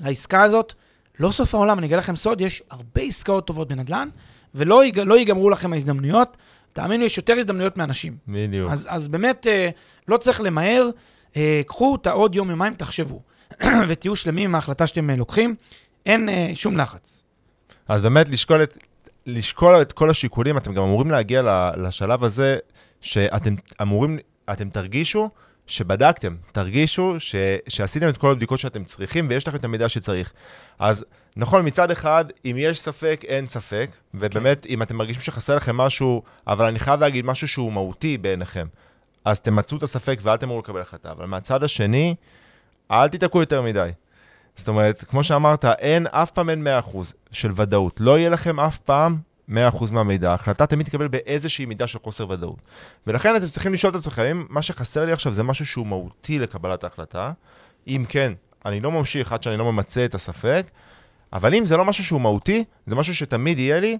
[0.00, 0.74] לעסקה הזאת,
[1.20, 4.08] לא סוף העולם, אני אגלה לכם סוד, יש הרבה עסקאות טובות בנדל"ן,
[4.54, 6.36] ולא ייג- לא ייגמרו לכם ההזדמנויות.
[6.72, 8.16] תאמינו, יש יותר הזדמנויות מאנשים.
[8.28, 8.72] בדיוק.
[8.72, 9.68] אז, אז באמת, אה,
[10.08, 10.90] לא צריך למהר,
[11.36, 13.20] אה, קחו את העוד יום-יומיים, תחשבו,
[13.88, 15.54] ותהיו שלמים עם ההחלטה שאתם אה, לוקחים.
[16.06, 17.24] אין אה, שום לחץ.
[17.88, 18.78] אז באמת לשקול את,
[19.26, 22.56] לשקול את כל השיקולים, אתם גם אמורים להגיע לשלב הזה,
[23.00, 24.18] שאתם אמורים,
[24.52, 25.30] אתם תרגישו
[25.66, 27.34] שבדקתם, תרגישו ש,
[27.68, 30.32] שעשיתם את כל הבדיקות שאתם צריכים ויש לכם את המידע שצריך.
[30.78, 31.04] אז
[31.36, 36.22] נכון, מצד אחד, אם יש ספק, אין ספק, ובאמת, אם אתם מרגישים שחסר לכם משהו,
[36.46, 38.66] אבל אני חייב להגיד משהו שהוא מהותי בעיניכם,
[39.24, 41.12] אז תמצו את הספק ואל תמרו לקבל החלטה.
[41.12, 42.14] אבל מהצד השני,
[42.92, 43.90] אל תיתקעו יותר מדי.
[44.56, 46.96] זאת אומרת, כמו שאמרת, אין, אף פעם אין 100%
[47.30, 48.00] של ודאות.
[48.00, 49.18] לא יהיה לכם אף פעם
[49.50, 49.52] 100%
[49.92, 50.30] מהמידע.
[50.30, 52.58] ההחלטה תמיד תקבל באיזושהי מידה של חוסר ודאות.
[53.06, 56.38] ולכן אתם צריכים לשאול את עצמכם, אם מה שחסר לי עכשיו זה משהו שהוא מהותי
[56.38, 57.32] לקבלת ההחלטה,
[57.88, 58.32] אם כן,
[58.66, 60.70] אני לא ממשיך עד שאני לא ממצה את הספק,
[61.32, 63.98] אבל אם זה לא משהו שהוא מהותי, זה משהו שתמיד יהיה לי,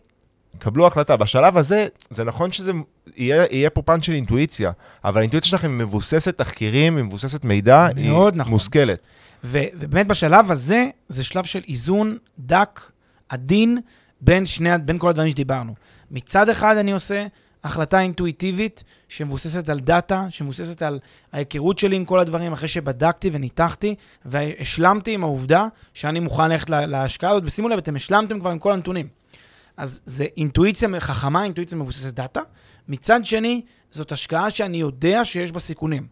[0.59, 1.17] קבלו החלטה.
[1.17, 2.73] בשלב הזה, זה נכון שזה
[3.17, 4.73] יהיה, יהיה פה פן של אינטואיציה,
[5.05, 8.41] אבל האינטואיציה שלכם היא מבוססת תחקירים, היא מבוססת מידע, היא נכון.
[8.47, 9.07] מושכלת.
[9.45, 12.81] ו- ובאמת בשלב הזה, זה שלב של איזון דק,
[13.29, 13.79] עדין,
[14.21, 15.75] בין, שני, בין כל הדברים שדיברנו.
[16.11, 17.27] מצד אחד אני עושה
[17.65, 20.99] החלטה אינטואיטיבית שמבוססת על דאטה, שמבוססת על
[21.33, 23.95] ההיכרות שלי עם כל הדברים, אחרי שבדקתי וניתחתי,
[24.25, 28.59] והשלמתי עם העובדה שאני מוכן ללכת לה- להשקעה הזאת, ושימו לב, אתם השלמתם כבר עם
[28.59, 29.22] כל הנתונים.
[29.77, 32.41] אז זה אינטואיציה חכמה, אינטואיציה מבוססת דאטה.
[32.89, 36.07] מצד שני, זאת השקעה שאני יודע שיש בה סיכונים.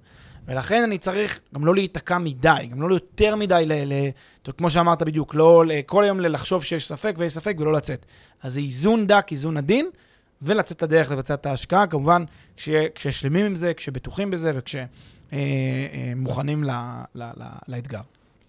[0.49, 3.93] ולכן אני צריך גם לא להיתקע מדי, גם לא יותר מדי, ל, ל,
[4.57, 8.07] כמו שאמרת בדיוק, לא ל- כל היום לחשוב שיש ספק ויש ספק ולא לצאת.
[8.43, 9.91] אז זה איזון דק, איזון עדין,
[10.43, 12.25] ולצאת לדרך לבצע את ההשקעה, כמובן,
[12.57, 16.71] כש, כששלמים עם זה, כשבטוחים בזה וכשמוכנים ל,
[17.15, 18.01] ל, ל, לאתגר.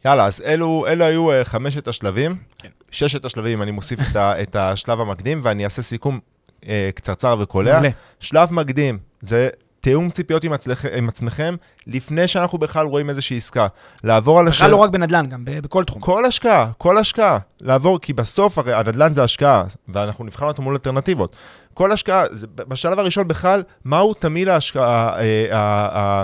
[0.05, 2.35] יאללה, אז אלו, אלו היו uh, חמשת השלבים.
[2.57, 2.69] כן.
[2.91, 6.19] ששת השלבים, אני מוסיף את, ה, את השלב המקדים, ואני אעשה סיכום
[6.61, 7.81] uh, קצרצר וקולע.
[8.19, 9.49] שלב מקדים, זה
[9.81, 11.55] תיאום ציפיות עם, עצלכ, עם עצמכם,
[11.87, 13.67] לפני שאנחנו בכלל רואים איזושהי עסקה.
[14.03, 16.01] לעבור על בכלל לא רק בנדל"ן, גם ב- בכל תחום.
[16.01, 17.37] כל השקעה, כל השקעה.
[17.61, 21.35] לעבור, כי בסוף הרי הנדל"ן זה השקעה, ואנחנו נבחן אותו מול אלטרנטיבות.
[21.73, 22.23] כל השקעה,
[22.55, 26.23] בשלב הראשון בכלל, מהו תמהיל ההשקעה, אה, אה, אה,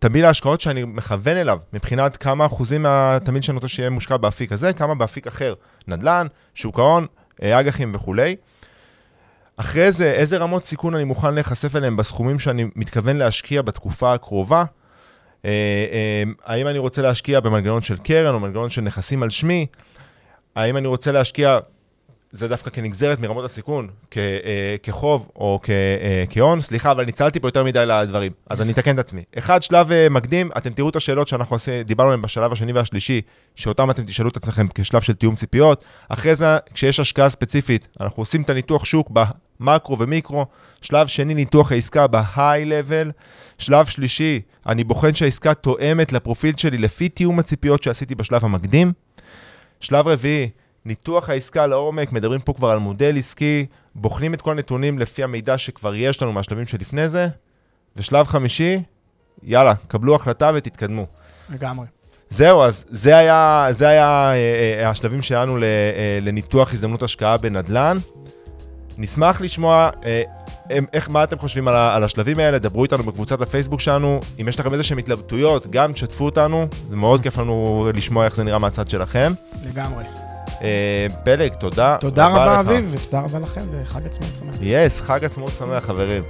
[0.00, 4.72] תמהיל ההשקעות שאני מכוון אליו, מבחינת כמה אחוזים מהתמהיל שאני רוצה שיהיה מושקע באפיק הזה,
[4.72, 5.54] כמה באפיק אחר,
[5.88, 7.06] נדל"ן, שוק ההון,
[7.42, 8.36] אה, אג"חים וכולי.
[9.56, 14.64] אחרי זה, איזה רמות סיכון אני מוכן להיחשף אליהם בסכומים שאני מתכוון להשקיע בתקופה הקרובה?
[15.44, 15.50] אה,
[15.92, 19.66] אה, האם אני רוצה להשקיע במנגנון של קרן או מנגנון של נכסים על שמי?
[20.56, 21.58] האם אני רוצה להשקיע,
[22.32, 26.62] זה דווקא כנגזרת מרמות הסיכון, כ, אה, כחוב או כ, אה, כהון?
[26.62, 29.22] סליחה, אבל ניצלתי פה יותר מדי לדברים, אז אני אתקן את עצמי.
[29.38, 33.20] אחד, שלב אה, מקדים, אתם תראו את השאלות שאנחנו עושים, דיברנו עליהן בשלב השני והשלישי,
[33.54, 35.84] שאותם אתם תשאלו את עצמכם כשלב של תיאום ציפיות.
[36.08, 40.46] אחרי זה, כשיש השקעה ספציפית, אנחנו עושים את הניתוח שוק במקרו ומיקרו.
[40.80, 43.10] שלב שני, ניתוח העסקה ב-high level.
[43.58, 48.92] שלב שלישי, אני בוחן שהעסקה תואמת לפרופיל שלי לפי תיאום הציפיות שעשיתי בשלב המקדים.
[49.80, 50.48] שלב רביעי,
[50.84, 55.58] ניתוח העסקה לעומק, מדברים פה כבר על מודל עסקי, בוחנים את כל הנתונים לפי המידע
[55.58, 57.28] שכבר יש לנו מהשלבים שלפני זה.
[57.96, 58.82] ושלב חמישי,
[59.42, 61.06] יאללה, קבלו החלטה ותתקדמו.
[61.50, 61.86] לגמרי.
[62.28, 64.34] זהו, אז זה היה, זה היה אה,
[64.82, 67.96] אה, השלבים שלנו ל, אה, לניתוח הזדמנות השקעה בנדל"ן.
[68.98, 70.22] נשמח לשמוע אה,
[70.92, 74.20] איך, מה אתם חושבים על, ה- על השלבים האלה, דברו איתנו בקבוצת הפייסבוק שלנו.
[74.40, 78.36] אם יש לכם איזה שהן התלבטויות, גם תשתפו אותנו, זה מאוד כיף לנו לשמוע איך
[78.36, 79.32] זה נראה מהצד שלכם.
[79.64, 80.04] לגמרי.
[80.62, 81.96] אה, פלג, תודה.
[82.00, 82.60] תודה רבה.
[82.60, 84.54] אביב, ותודה רבה לכם, וחג עצמאות שמח.
[84.60, 86.22] יס, חג עצמאות שמח, חברים.